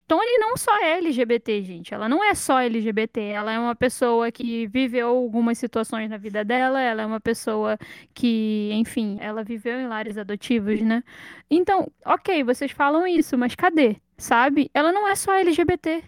[0.06, 1.94] Tony não só é LGBT, gente.
[1.94, 3.20] Ela não é só LGBT.
[3.20, 6.80] Ela é uma pessoa que viveu algumas situações na vida dela.
[6.80, 7.78] Ela é uma pessoa
[8.14, 11.02] que, enfim, ela viveu em lares adotivos, né?
[11.50, 13.96] Então, ok, vocês falam isso, mas cadê?
[14.18, 14.70] Sabe?
[14.74, 16.04] Ela não é só LGBT.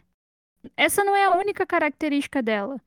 [0.77, 2.81] Essa não é a única característica dela.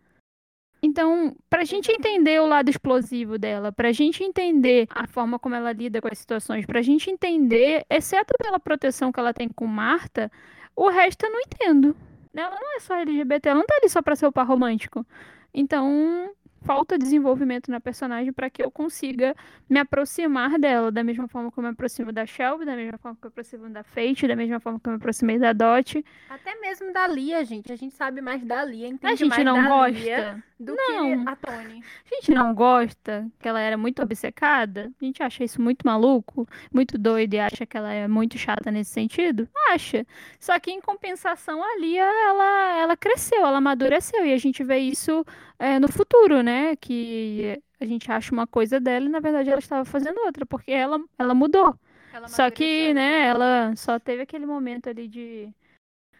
[0.83, 5.71] Então, pra gente entender o lado explosivo dela, pra gente entender a forma como ela
[5.71, 10.31] lida com as situações, pra gente entender, exceto pela proteção que ela tem com Marta,
[10.75, 11.95] o resto eu não entendo.
[12.33, 15.05] Ela não é só LGBT, ela não tá ali só pra ser o par romântico.
[15.53, 16.31] Então,
[16.63, 19.35] falta desenvolvimento na personagem pra que eu consiga
[19.69, 23.17] me aproximar dela, da mesma forma que eu me aproximo da Shelby, da mesma forma
[23.19, 26.03] que eu me aproximo da Fate, da mesma forma que eu me aproximei da Dot.
[26.29, 27.71] Até mesmo da Lia, gente.
[27.71, 30.43] A gente sabe mais da Lia, entende A gente não da Lia gosta.
[30.59, 31.23] do Não.
[31.23, 31.83] que a Tony.
[32.05, 34.91] A gente não gosta que ela era muito obcecada?
[35.01, 38.69] A gente acha isso muito maluco, muito doido e acha que ela é muito chata
[38.71, 39.47] nesse sentido?
[39.71, 40.05] Acha.
[40.39, 44.77] Só que em compensação a Lia, ela, ela cresceu, ela amadureceu e a gente vê
[44.77, 45.25] isso
[45.61, 46.75] é, no futuro, né?
[46.77, 50.71] Que a gente acha uma coisa dela e na verdade ela estava fazendo outra, porque
[50.71, 51.77] ela, ela mudou.
[52.11, 52.93] Ela Só que, amadureceu.
[52.93, 55.53] né, ela só teve aquele momento ali de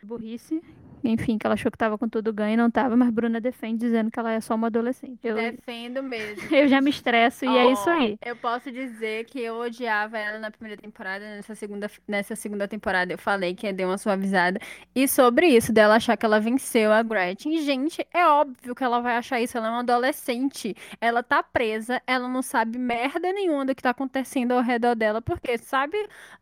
[0.06, 0.62] burrice.
[1.04, 3.80] Enfim, que ela achou que tava com tudo ganho e não tava, mas Bruna defende
[3.80, 5.20] dizendo que ela é só uma adolescente.
[5.24, 6.44] Eu, Defendo mesmo.
[6.56, 8.18] eu já me estresso e é isso aí.
[8.24, 13.12] Eu posso dizer que eu odiava ela na primeira temporada, nessa segunda, nessa segunda temporada
[13.12, 14.60] eu falei que deu uma suavizada.
[14.94, 17.60] E sobre isso, dela achar que ela venceu a Gretchen.
[17.62, 19.58] Gente, é óbvio que ela vai achar isso.
[19.58, 20.76] Ela é uma adolescente.
[21.00, 25.22] Ela tá presa, ela não sabe merda nenhuma do que tá acontecendo ao redor dela,
[25.22, 25.98] porque sabe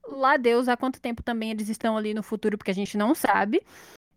[0.08, 3.16] lá Deus há quanto tempo também eles estão ali no futuro, porque a gente não
[3.16, 3.49] sabe.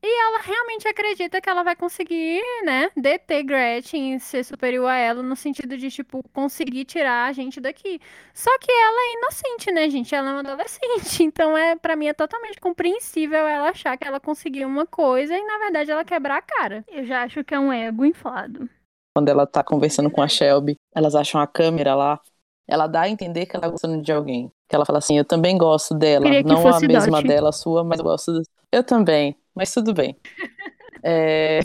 [0.05, 5.23] E ela realmente acredita que ela vai conseguir, né, deter Gretchen, ser superior a ela,
[5.23, 8.01] no sentido de, tipo, conseguir tirar a gente daqui.
[8.35, 10.13] Só que ela é inocente, né, gente?
[10.13, 10.83] Ela é uma adolescente.
[11.23, 15.45] Então, é, para mim, é totalmente compreensível ela achar que ela conseguiu uma coisa e,
[15.45, 16.85] na verdade, ela quebrar a cara.
[16.89, 18.69] Eu já acho que é um ego inflado.
[19.17, 22.21] Quando ela tá conversando com a Shelby, elas acham a câmera lá.
[22.67, 24.51] Ela dá a entender que ela tá gostando de alguém.
[24.69, 26.27] Que ela fala assim, eu também gosto dela.
[26.43, 27.29] Não a mesma Dot.
[27.29, 28.33] dela, a sua, mas eu gosto.
[28.33, 30.17] do- Eu também, mas tudo bem.
[31.05, 31.59] É,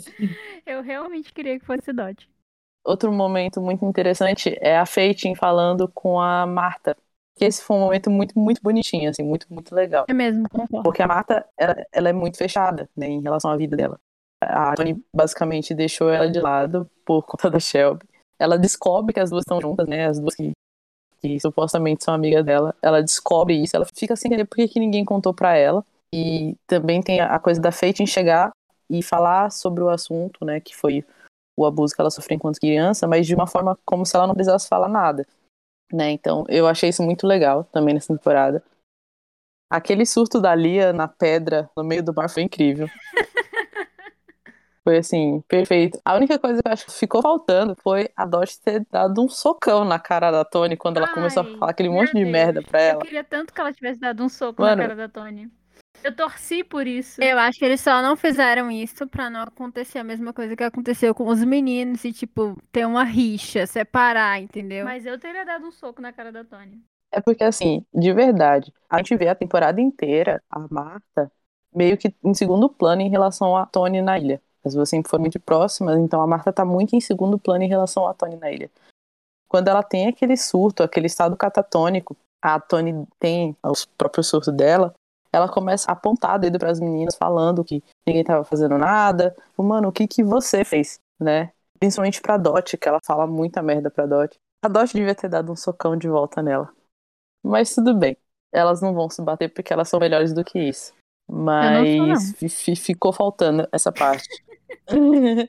[0.66, 2.28] Eu realmente queria que fosse Dot.
[2.84, 6.96] Outro momento muito interessante é a Feitin falando com a Marta.
[7.36, 10.06] Que esse foi um momento muito, muito bonitinho, assim, muito, muito legal.
[10.08, 10.82] É mesmo, concordo.
[10.82, 14.00] Porque a Marta, ela, ela é muito fechada, né, em relação à vida dela.
[14.42, 18.04] A Tony basicamente deixou ela de lado por conta da Shelby.
[18.40, 20.50] Ela descobre que as duas estão juntas, né, as duas que,
[21.20, 22.74] que supostamente são amigas dela.
[22.82, 25.84] Ela descobre isso, ela fica sem entender por que, que ninguém contou pra ela.
[26.14, 28.50] E também tem a coisa da Fate em chegar
[28.90, 31.04] e falar sobre o assunto, né, que foi
[31.56, 34.34] o abuso que ela sofreu enquanto criança, mas de uma forma como se ela não
[34.34, 35.26] precisasse falar nada.
[35.92, 36.10] Né?
[36.10, 38.62] Então, eu achei isso muito legal também nessa temporada.
[39.70, 42.88] Aquele surto da Lia na pedra no meio do mar foi incrível.
[44.88, 46.00] Foi assim, perfeito.
[46.02, 49.28] A única coisa que eu acho que ficou faltando foi a Dot ter dado um
[49.28, 52.30] socão na cara da Tony quando ela começou a falar aquele monte de Deus.
[52.32, 53.00] merda pra Eu ela.
[53.02, 54.76] queria tanto que ela tivesse dado um soco Mano.
[54.76, 55.50] na cara da Tony.
[56.02, 57.22] Eu torci por isso.
[57.22, 60.64] Eu acho que eles só não fizeram isso pra não acontecer a mesma coisa que
[60.64, 64.84] aconteceu com os meninos e, tipo, ter uma rixa, separar, entendeu?
[64.84, 66.82] Mas eu teria dado um soco na cara da Tony.
[67.10, 71.30] É porque, assim, de verdade, a gente vê a temporada inteira a Marta
[71.74, 74.40] meio que em segundo plano em relação a Tony na ilha.
[74.64, 77.68] As duas sempre foram muito próximas, então a Marta tá muito em segundo plano em
[77.68, 78.70] relação a Tony na ilha.
[79.48, 84.94] Quando ela tem aquele surto, aquele estado catatônico, a Tony tem os próprios surtos dela,
[85.32, 89.36] ela começa a apontar dedo para as meninas, falando que ninguém tava fazendo nada.
[89.56, 91.52] Mano, o que que você fez, né?
[91.78, 94.36] Principalmente pra Dot, que ela fala muita merda pra Dot.
[94.62, 96.72] A Dot devia ter dado um socão de volta nela.
[97.42, 98.16] Mas tudo bem.
[98.52, 100.92] Elas não vão se bater porque elas são melhores do que isso.
[101.30, 102.34] Mas
[102.78, 104.26] ficou faltando essa parte.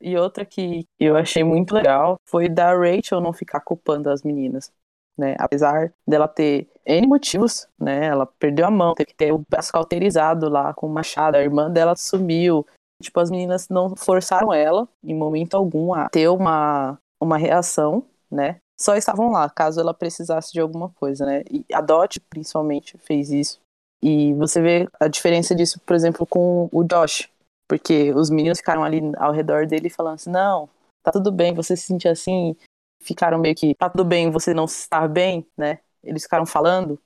[0.00, 4.70] e outra que eu achei muito legal foi da Rachel não ficar culpando as meninas.
[5.18, 5.34] Né?
[5.38, 8.06] Apesar dela ter N motivos, né?
[8.06, 11.42] Ela perdeu a mão, teve que ter o braço cauterizado lá com o machado, a
[11.42, 12.64] irmã dela sumiu.
[13.02, 18.56] Tipo, as meninas não forçaram ela, em momento algum, a ter uma, uma reação, né?
[18.80, 21.42] Só estavam lá, caso ela precisasse de alguma coisa, né?
[21.50, 23.60] E a Dot, principalmente, fez isso.
[24.02, 27.28] E você vê a diferença disso, por exemplo, com o Josh.
[27.68, 30.68] Porque os meninos ficaram ali ao redor dele falando assim, não,
[31.02, 32.56] tá tudo bem, você se sentir assim,
[33.00, 35.80] ficaram meio que, tá tudo bem você não estar bem, né?
[36.02, 37.00] Eles ficaram falando.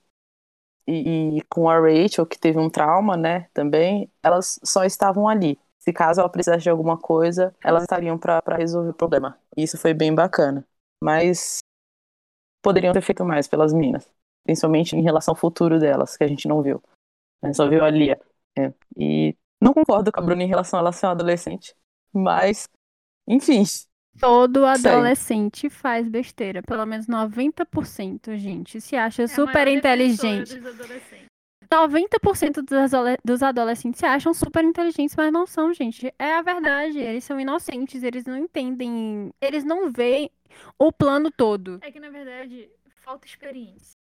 [0.86, 5.57] E, e, com a Rachel, que teve um trauma, né, também, elas só estavam ali.
[5.78, 9.38] Se caso ela precisasse de alguma coisa, elas estariam para resolver o problema.
[9.57, 10.66] E isso foi bem bacana.
[11.03, 11.59] Mas
[12.62, 14.09] poderiam ter feito mais pelas meninas.
[14.45, 16.82] Principalmente em relação ao futuro delas, que a gente não viu.
[17.43, 18.20] A gente só viu a Lia.
[18.57, 18.72] É.
[18.97, 21.74] E não concordo com a Bruna em relação a ela ser uma adolescente.
[22.12, 22.68] Mas,
[23.26, 23.64] enfim,
[24.21, 26.63] Todo adolescente faz besteira.
[26.63, 28.81] Pelo menos 90%, gente.
[28.81, 30.61] Se acha é super inteligente.
[31.71, 32.91] 90% dos,
[33.25, 36.13] dos adolescentes se acham super inteligentes, mas não são, gente.
[36.19, 36.99] É a verdade.
[36.99, 39.33] Eles são inocentes, eles não entendem.
[39.41, 40.31] Eles não veem
[40.79, 41.79] o plano todo.
[41.81, 43.93] É que, na verdade, falta experiência.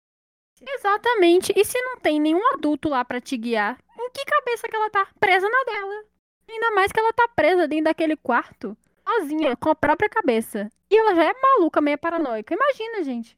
[0.60, 1.52] Exatamente.
[1.56, 4.90] E se não tem nenhum adulto lá para te guiar, em que cabeça que ela
[4.90, 6.04] tá presa na dela?
[6.48, 8.76] Ainda mais que ela tá presa dentro daquele quarto
[9.12, 10.70] sozinha, com a própria cabeça.
[10.90, 12.54] E ela já é maluca, meio paranoica.
[12.54, 13.36] Imagina, gente.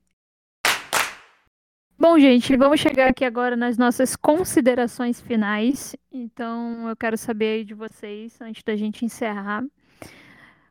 [1.97, 5.97] Bom, gente, vamos chegar aqui agora nas nossas considerações finais.
[6.13, 9.65] Então, eu quero saber aí de vocês, antes da gente encerrar,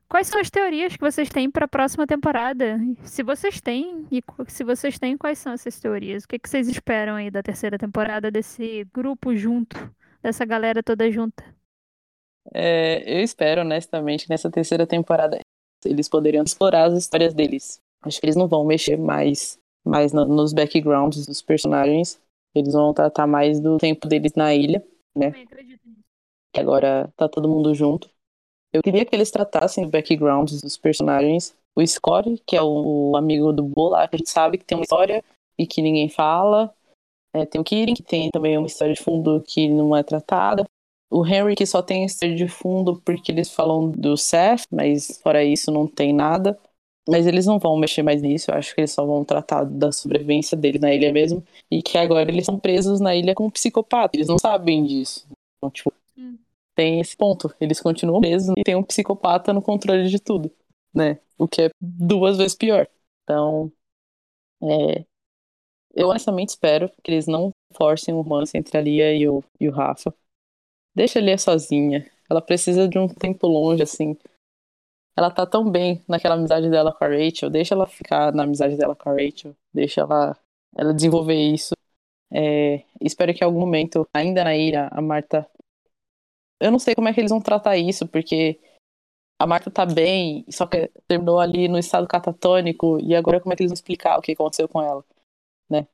[0.10, 2.78] quais são as teorias que vocês têm para a próxima temporada?
[3.04, 6.26] Se vocês têm, e se vocês têm, quais são essas teorias?
[6.26, 9.78] O que, que vocês esperam aí da terceira temporada desse grupo junto,
[10.22, 11.44] dessa galera toda junta?
[12.52, 15.40] É, eu espero, honestamente, que nessa terceira temporada
[15.86, 17.80] eles poderiam explorar as histórias deles.
[18.02, 22.20] Acho que eles não vão mexer mais, mais no, nos backgrounds dos personagens.
[22.56, 24.84] Eles vão tratar mais do tempo deles na ilha,
[25.16, 25.32] né?
[26.54, 28.10] Que agora tá todo mundo junto.
[28.72, 31.56] Eu queria que eles tratassem os backgrounds dos personagens.
[31.76, 34.84] O Scott, que é o amigo do Bola, que a gente sabe que tem uma
[34.84, 35.24] história
[35.58, 36.74] e que ninguém fala.
[37.36, 40.64] É, tem o Kirin, que tem também uma história de fundo que não é tratada.
[41.14, 45.44] O Henry que só tem história de fundo porque eles falam do Seth, mas fora
[45.44, 46.58] isso não tem nada.
[47.08, 49.92] Mas eles não vão mexer mais nisso, eu acho que eles só vão tratar da
[49.92, 51.44] sobrevivência dele na ilha mesmo.
[51.70, 54.18] E que agora eles são presos na ilha como psicopata.
[54.18, 55.28] Eles não sabem disso.
[55.58, 56.36] Então, tipo, hum.
[56.74, 57.54] tem esse ponto.
[57.62, 60.50] Eles continuam presos e tem um psicopata no controle de tudo,
[60.96, 61.20] né?
[61.38, 62.88] O que é duas vezes pior.
[63.24, 63.72] Então,
[64.64, 65.06] é,
[65.94, 69.70] eu honestamente espero que eles não forcem o romance entre a Lia e o, e
[69.70, 70.12] o Rafa.
[70.96, 72.10] Deixa Lia sozinha.
[72.30, 74.18] Ela precisa de um tempo longe, assim.
[75.16, 77.50] Ela tá tão bem naquela amizade dela com a Rachel.
[77.50, 79.56] Deixa ela ficar na amizade dela com a Rachel.
[79.74, 80.38] Deixa ela,
[80.76, 81.74] ela desenvolver isso.
[82.32, 85.48] É, espero que em algum momento, ainda na ilha, a Marta.
[86.60, 88.60] Eu não sei como é que eles vão tratar isso, porque
[89.40, 93.56] a Marta tá bem, só que terminou ali no estado catatônico, e agora como é
[93.56, 95.04] que eles vão explicar o que aconteceu com ela,
[95.70, 95.88] né?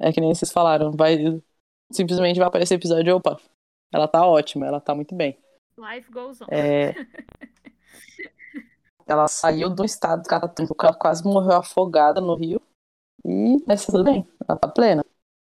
[0.00, 1.16] É que nem vocês falaram, vai
[1.92, 3.40] simplesmente vai aparecer episódio, opa,
[3.92, 5.38] ela tá ótima, ela tá muito bem.
[5.76, 6.46] Life goes on.
[6.50, 6.94] É...
[9.06, 12.60] ela saiu do estado catatônico, ela quase morreu afogada no rio.
[13.24, 15.04] E mas tudo bem, ela tá plena.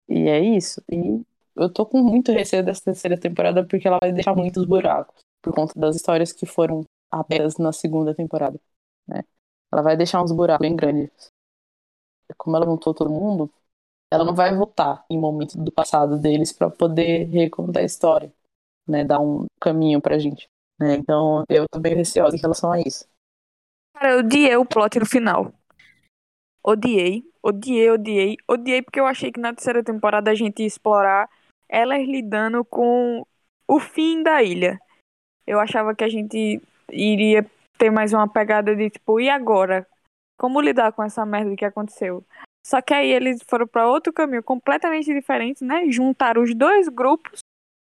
[0.09, 0.83] E é isso.
[0.91, 1.23] E
[1.55, 5.21] eu tô com muito receio dessa terceira temporada porque ela vai deixar muitos buracos.
[5.43, 8.59] Por conta das histórias que foram abertas na segunda temporada.
[9.07, 9.23] Né?
[9.73, 11.31] Ela vai deixar uns buracos bem grandes.
[12.37, 13.51] Como ela montou todo mundo,
[14.13, 18.33] ela não vai voltar em momentos do passado deles para poder recontar a história,
[18.87, 20.49] né, dar um caminho pra gente,
[20.79, 20.95] né?
[20.95, 23.07] Então, eu tô bem receosa em relação a isso.
[23.95, 25.53] Cara, eu odiei o plot no final.
[26.63, 31.29] Odiei, odiei, odiei, odiei porque eu achei que na terceira temporada a gente ia explorar
[31.69, 33.25] elas lidando com
[33.67, 34.79] o fim da ilha.
[35.47, 37.49] Eu achava que a gente iria
[37.79, 39.87] ter mais uma pegada de tipo, e agora?
[40.37, 42.25] Como lidar com essa merda que aconteceu?
[42.71, 45.91] Só que aí eles foram para outro caminho completamente diferente, né?
[45.91, 47.41] Juntaram os dois grupos.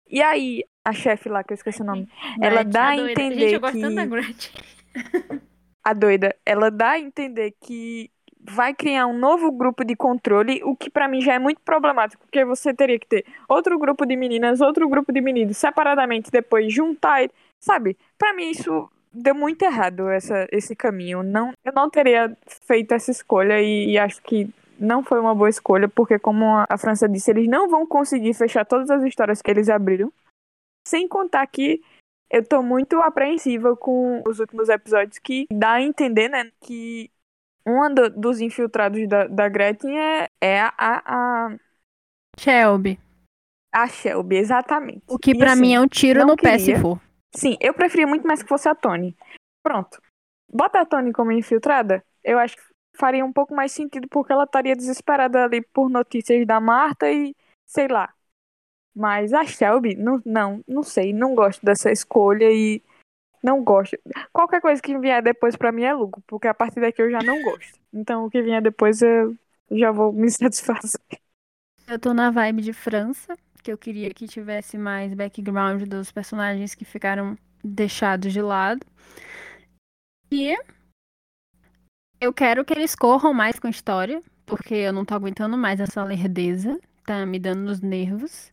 [0.07, 2.07] E aí, a chefe lá, que eu esqueci o nome,
[2.39, 3.81] ela dá a, a entender Gente, eu gosto que...
[3.81, 4.53] tanto da Gretchen.
[5.83, 10.75] a doida, ela dá a entender que vai criar um novo grupo de controle, o
[10.75, 14.15] que pra mim já é muito problemático, porque você teria que ter outro grupo de
[14.15, 17.27] meninas, outro grupo de meninos separadamente, depois juntar,
[17.59, 17.97] sabe?
[18.15, 21.23] Pra mim isso deu muito errado essa, esse caminho.
[21.23, 25.49] Não, eu não teria feito essa escolha e, e acho que não foi uma boa
[25.49, 29.49] escolha, porque como a, França disse, eles não vão conseguir fechar todas as histórias que
[29.51, 30.11] eles abriram.
[30.87, 31.81] Sem contar que
[32.29, 37.09] eu tô muito apreensiva com os últimos episódios que dá a entender, né, que
[37.65, 41.55] um do- dos infiltrados da, da Gretchen é, é a, a,
[42.39, 42.99] Shelby.
[43.73, 45.03] a Shelby, exatamente.
[45.07, 46.99] O que pra assim, mim é um tiro no pé se for.
[47.35, 49.15] Sim, eu preferia muito mais que fosse a Tony.
[49.61, 50.01] Pronto.
[50.51, 52.63] Bota a Tony como infiltrada, eu acho que
[52.97, 57.35] faria um pouco mais sentido porque ela estaria desesperada ali por notícias da Marta e
[57.65, 58.13] sei lá.
[58.95, 62.81] Mas a Shelby, não, não, não sei, não gosto dessa escolha e
[63.43, 63.97] não gosto.
[64.33, 67.19] Qualquer coisa que vier depois pra mim é lucro, porque a partir daqui eu já
[67.19, 67.79] não gosto.
[67.93, 69.37] Então o que vier depois eu
[69.71, 70.99] já vou me satisfazer.
[71.87, 76.73] Eu tô na vibe de França, que eu queria que tivesse mais background dos personagens
[76.73, 78.85] que ficaram deixados de lado.
[80.31, 80.57] E
[82.19, 85.79] eu quero que eles corram mais com a história, porque eu não tô aguentando mais
[85.79, 88.51] essa lerdeza, tá me dando nos nervos.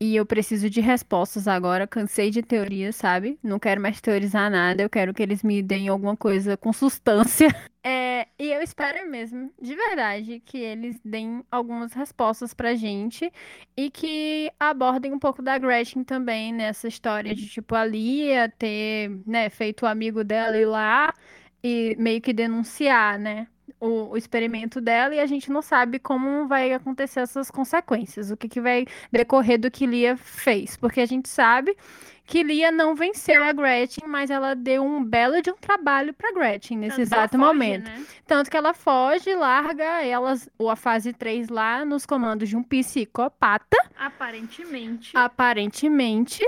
[0.00, 3.36] E eu preciso de respostas agora, cansei de teorias, sabe?
[3.42, 7.48] Não quero mais teorizar nada, eu quero que eles me deem alguma coisa com substância.
[7.90, 13.32] É, e eu espero mesmo, de verdade, que eles deem algumas respostas pra gente
[13.74, 19.10] e que abordem um pouco da Gretchen também nessa história de tipo a Lia ter,
[19.24, 21.14] né, feito o amigo dela ir lá
[21.62, 23.46] e meio que denunciar, né,
[23.80, 28.36] o, o experimento dela e a gente não sabe como vai acontecer essas consequências, o
[28.36, 31.76] que que vai decorrer do que Lia fez, porque a gente sabe
[32.24, 36.30] que Lia não venceu a Gretchen, mas ela deu um belo de um trabalho pra
[36.32, 37.84] Gretchen nesse exato momento.
[37.88, 38.04] né?
[38.26, 42.62] Tanto que ela foge, larga elas, ou a fase 3 lá, nos comandos de um
[42.62, 45.16] psicopata, Aparentemente.
[45.16, 46.46] aparentemente.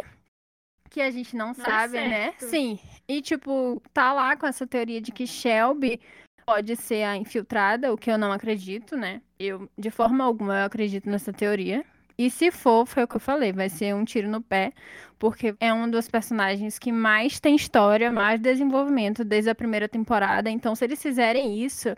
[0.91, 2.33] Que a gente não Não é sabe, né?
[2.33, 2.47] certo.
[2.47, 2.79] Sim.
[3.09, 6.01] E, tipo, tá lá com essa teoria de que Shelby
[6.45, 9.23] pode ser a infiltrada, o que eu não acredito, né?
[9.39, 11.85] Eu, de forma alguma, eu acredito nessa teoria.
[12.19, 14.73] E se for, foi o que eu falei, vai ser um tiro no pé,
[15.19, 20.51] porque é um dos personagens que mais tem história, mais desenvolvimento desde a primeira temporada.
[20.51, 21.95] Então, se eles fizerem isso,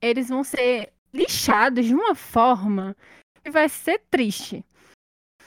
[0.00, 2.96] eles vão ser lixados de uma forma
[3.44, 4.64] que vai ser triste.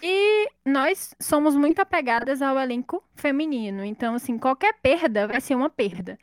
[0.02, 3.84] E nós somos muito apegadas ao elenco feminino.
[3.84, 6.18] Então, assim, qualquer perda vai ser uma perda.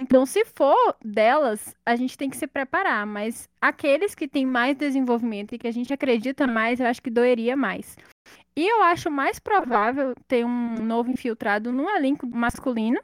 [0.00, 3.04] Então, se for delas, a gente tem que se preparar.
[3.04, 7.10] Mas aqueles que têm mais desenvolvimento e que a gente acredita mais, eu acho que
[7.10, 7.96] doeria mais.
[8.56, 13.00] E eu acho mais provável ter um novo infiltrado no elenco masculino.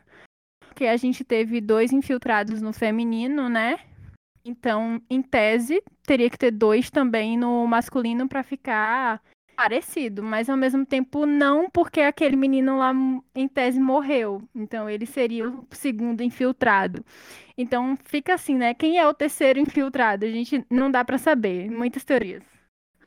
[0.61, 3.79] Porque a gente teve dois infiltrados no feminino, né?
[4.45, 9.23] Então, em tese, teria que ter dois também no masculino para ficar
[9.55, 12.93] parecido, mas ao mesmo tempo não, porque aquele menino lá
[13.35, 14.43] em tese morreu.
[14.55, 17.05] Então ele seria o segundo infiltrado.
[17.57, 18.75] Então fica assim, né?
[18.75, 20.25] Quem é o terceiro infiltrado?
[20.27, 21.71] A gente não dá pra saber.
[21.71, 22.43] Muitas teorias.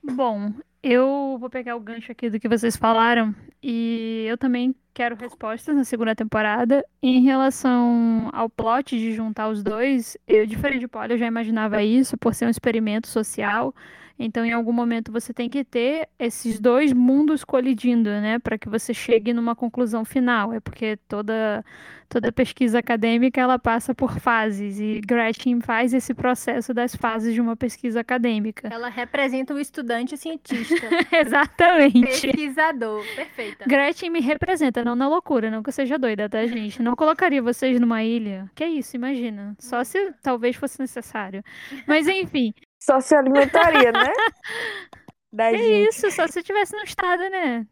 [0.03, 5.15] Bom, eu vou pegar o gancho aqui do que vocês falaram e eu também quero
[5.15, 6.83] respostas na segunda temporada.
[7.03, 11.83] Em relação ao plot de juntar os dois, eu, diferente de Polly, eu já imaginava
[11.83, 13.75] isso por ser um experimento social.
[14.17, 18.67] Então, em algum momento, você tem que ter esses dois mundos colidindo, né, para que
[18.67, 20.51] você chegue numa conclusão final.
[20.51, 21.63] É porque toda
[22.09, 27.41] toda pesquisa acadêmica ela passa por fases e Gretchen faz esse processo das fases de
[27.41, 28.69] uma pesquisa acadêmica.
[28.71, 30.75] Ela representa o estudante cientista,
[31.11, 32.01] Exatamente.
[32.01, 33.03] pesquisador.
[33.15, 33.65] Perfeita.
[33.67, 36.81] Gretchen me representa, não na loucura, não que eu seja doida, tá, gente?
[36.81, 38.49] Não colocaria vocês numa ilha.
[38.55, 39.55] Que isso, imagina.
[39.59, 41.43] Só se talvez fosse necessário.
[41.85, 44.11] Mas enfim, Só se alimentaria, né?
[45.31, 45.89] Da é gente.
[45.89, 47.67] isso, só se eu tivesse no estado, né?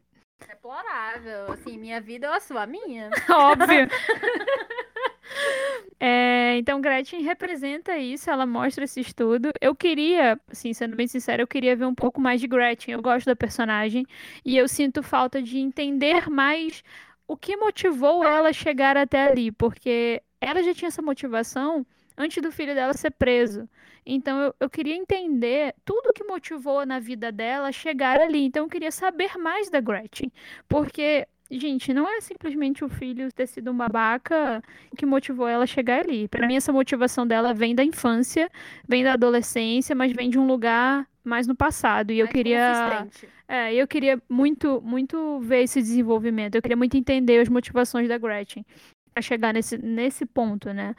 [0.45, 1.53] Deplorável.
[1.53, 2.63] Assim, minha vida ou a sua?
[2.63, 3.09] A minha.
[3.32, 3.88] Óbvio.
[5.99, 9.51] É, então, Gretchen representa isso, ela mostra esse estudo.
[9.61, 12.93] Eu queria, assim, sendo bem sincera, eu queria ver um pouco mais de Gretchen.
[12.93, 14.05] Eu gosto da personagem
[14.43, 16.84] e eu sinto falta de entender mais
[17.28, 21.86] o que motivou ela a chegar até ali, porque ela já tinha essa motivação
[22.17, 23.67] antes do filho dela ser preso.
[24.05, 28.45] Então, eu, eu queria entender tudo que motivou na vida dela chegar ali.
[28.45, 30.32] Então, eu queria saber mais da Gretchen,
[30.67, 34.63] porque Gente, não é simplesmente o filho ter sido um babaca
[34.97, 36.27] que motivou ela a chegar ali.
[36.27, 38.49] Pra mim, essa motivação dela vem da infância,
[38.87, 42.11] vem da adolescência, mas vem de um lugar mais no passado.
[42.11, 43.33] E eu Mais queria, consistente.
[43.47, 46.55] é, eu queria muito, muito ver esse desenvolvimento.
[46.55, 48.65] Eu queria muito entender as motivações da Gretchen.
[49.16, 50.93] Pra chegar nesse, nesse ponto, né?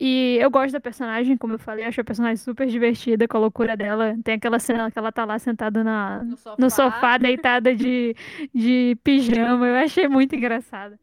[0.00, 3.40] E eu gosto da personagem, como eu falei, acho a personagem super divertida com a
[3.40, 4.16] loucura dela.
[4.24, 6.56] Tem aquela cena que ela tá lá sentada na, No sofá.
[6.58, 8.16] no sofá, deitada de,
[8.54, 9.66] de pijama.
[9.68, 10.98] Eu achei muito engraçado.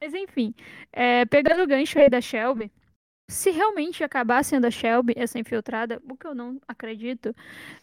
[0.00, 0.54] Mas enfim,
[0.92, 2.70] é, pegando o gancho aí da Shelby,
[3.28, 7.34] se realmente acabar sendo a Shelby essa infiltrada, o que eu não acredito,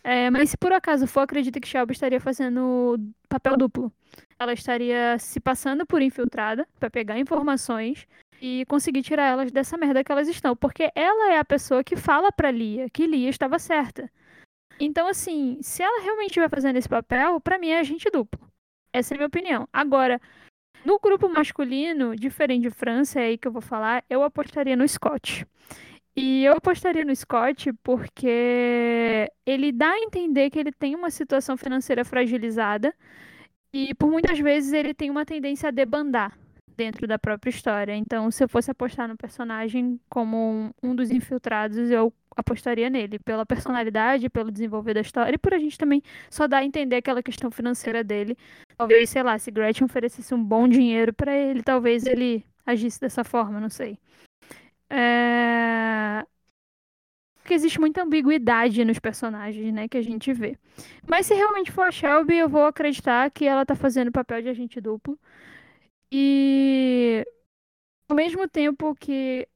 [0.04, 3.92] é, mas se por acaso for, acredito que Shelby estaria fazendo papel duplo.
[4.39, 8.08] Ela estaria se passando por infiltrada pra pegar informações
[8.42, 11.96] e conseguir tirar elas dessa merda que elas estão, porque ela é a pessoa que
[11.96, 14.10] fala pra Lia que Lia estava certa.
[14.80, 18.39] Então, assim, se ela realmente estiver fazendo esse papel, pra mim é agente duplo.
[18.92, 19.68] Essa é a minha opinião.
[19.72, 20.20] Agora,
[20.86, 24.88] no grupo masculino, diferente de França, é aí que eu vou falar, eu apostaria no
[24.88, 25.46] Scott.
[26.16, 31.56] E eu apostaria no Scott porque ele dá a entender que ele tem uma situação
[31.56, 32.94] financeira fragilizada
[33.74, 36.38] e por muitas vezes ele tem uma tendência a debandar
[36.76, 37.96] dentro da própria história.
[37.96, 43.20] Então, se eu fosse apostar no personagem como um, um dos infiltrados, eu apostaria nele,
[43.20, 46.98] pela personalidade, pelo desenvolver da história e por a gente também só dar a entender
[46.98, 48.38] aquela questão financeira dele.
[48.78, 53.24] Talvez, sei lá, se Gretchen oferecesse um bom dinheiro pra ele, talvez ele agisse dessa
[53.24, 53.98] forma, não sei.
[54.90, 56.26] É...
[57.36, 60.58] Porque existe muita ambiguidade nos personagens, né, que a gente vê.
[61.08, 64.42] Mas se realmente for a Shelby, eu vou acreditar que ela tá fazendo o papel
[64.42, 65.20] de agente duplo.
[66.12, 67.26] E
[68.09, 69.47] ao mesmo tempo que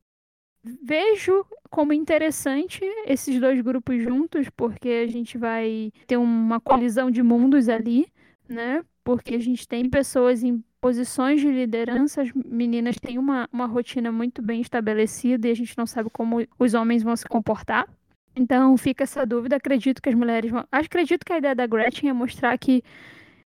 [0.81, 7.21] vejo como interessante esses dois grupos juntos, porque a gente vai ter uma colisão de
[7.21, 8.07] mundos ali,
[8.47, 8.83] né?
[9.03, 14.11] Porque a gente tem pessoas em posições de liderança, as meninas têm uma, uma rotina
[14.11, 17.87] muito bem estabelecida e a gente não sabe como os homens vão se comportar.
[18.35, 19.55] Então fica essa dúvida.
[19.55, 20.65] Acredito que as mulheres vão.
[20.71, 22.83] Acredito que a ideia da Gretchen é mostrar que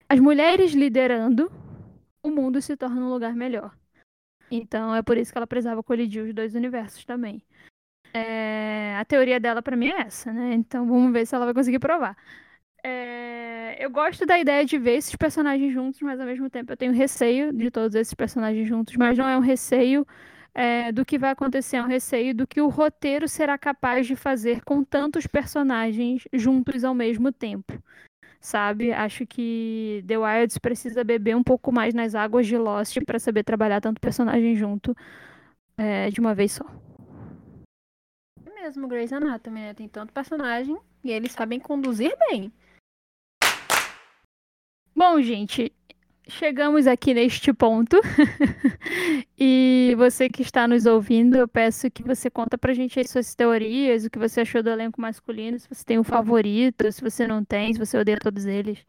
[0.10, 1.52] as mulheres liderando,
[2.24, 3.76] o mundo se torna um lugar melhor.
[4.50, 7.42] Então é por isso que ela precisava colidir os dois universos também.
[8.14, 10.54] É, a teoria dela pra mim é essa, né?
[10.54, 12.18] Então vamos ver se ela vai conseguir provar.
[12.84, 16.78] É, eu gosto da ideia de ver esses personagens juntos, mas ao mesmo tempo eu
[16.78, 20.06] tenho receio de todos esses personagens juntos, mas não é um receio
[20.54, 24.16] é, do que vai acontecer, é um receio do que o roteiro será capaz de
[24.16, 27.82] fazer com tantos personagens juntos ao mesmo tempo.
[28.42, 28.92] Sabe?
[28.92, 33.44] Acho que The Wilds precisa beber um pouco mais nas águas de Lost para saber
[33.44, 34.98] trabalhar tanto personagem junto
[35.78, 36.66] é, de uma vez só.
[38.44, 39.74] É mesmo, Grey's Anatomy, né?
[39.76, 42.52] Tem tanto personagem e eles sabem conduzir bem.
[44.96, 45.72] Bom, gente,
[46.28, 48.00] chegamos aqui neste ponto.
[49.38, 54.06] e você que está nos ouvindo, eu peço que você conta pra gente suas teorias,
[54.06, 57.44] o que você achou do elenco masculino, se você tem um favorito, se você não
[57.44, 58.86] tem, se você odeia todos eles.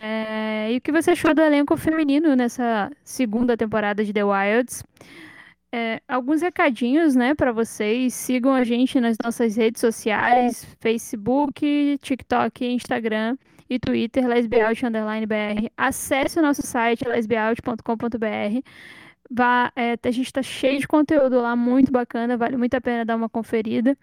[0.00, 4.82] É, e o que você achou do elenco feminino nessa segunda temporada de The Wilds.
[5.72, 8.14] É, alguns recadinhos, né, para vocês.
[8.14, 13.36] Sigam a gente nas nossas redes sociais: Facebook, TikTok, Instagram
[13.70, 15.70] e Twitter, lesbiaut underline BR.
[15.76, 18.60] Acesse o nosso site, lesbiaut.com.br.
[19.30, 23.04] Vá, é, a gente está cheio de conteúdo lá, muito bacana, vale muito a pena
[23.04, 23.96] dar uma conferida.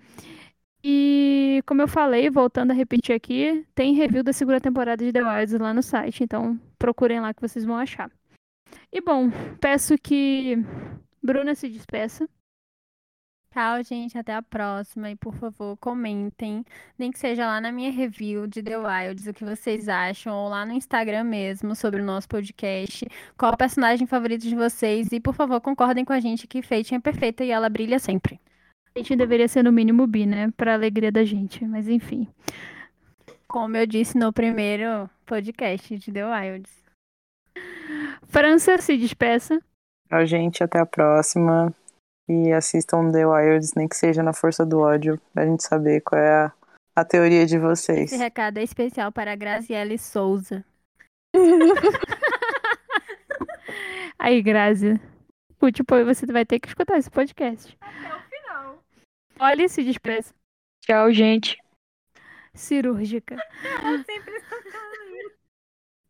[0.82, 5.22] E como eu falei, voltando a repetir aqui, tem review da segunda temporada de The
[5.22, 8.10] Wilds lá no site, então procurem lá que vocês vão achar.
[8.92, 10.58] E bom, peço que
[11.22, 12.28] Bruna se despeça.
[13.58, 14.16] Tchau, gente.
[14.16, 15.10] Até a próxima.
[15.10, 16.64] E por favor, comentem.
[16.96, 20.48] Nem que seja lá na minha review de The Wilds, o que vocês acham, ou
[20.48, 23.08] lá no Instagram mesmo, sobre o nosso podcast.
[23.36, 25.12] Qual o personagem favorito de vocês?
[25.12, 28.40] E por favor, concordem com a gente que Fate é perfeita e ela brilha sempre.
[28.96, 30.52] A gente deveria ser no mínimo bi, né?
[30.56, 32.28] Pra alegria da gente, mas enfim.
[33.48, 36.84] Como eu disse no primeiro podcast de The Wilds.
[38.28, 39.60] França, se despeça.
[40.10, 40.64] Tchau, gente.
[40.64, 41.74] Até a próxima.
[42.30, 46.22] E assistam The Wilds, nem que seja na força do ódio, pra gente saber qual
[46.22, 46.52] é a,
[46.96, 48.12] a teoria de vocês.
[48.12, 50.64] Esse recado é especial para a Graziele Souza.
[54.20, 55.00] Aí, Grazi.
[55.58, 57.78] Putz, pô, você vai ter que escutar esse podcast.
[57.80, 58.84] Até o final.
[59.40, 60.34] Olha e se despeça.
[60.84, 61.58] Tchau, gente.
[62.54, 63.38] Cirúrgica.
[63.84, 64.58] Eu sempre estou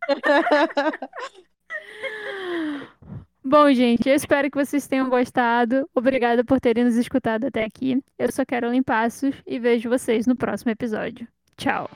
[3.49, 5.89] Bom, gente, eu espero que vocês tenham gostado.
[5.95, 8.03] Obrigada por terem nos escutado até aqui.
[8.19, 11.25] Eu sou Carolyn Passos e vejo vocês no próximo episódio.
[11.55, 11.89] Tchau.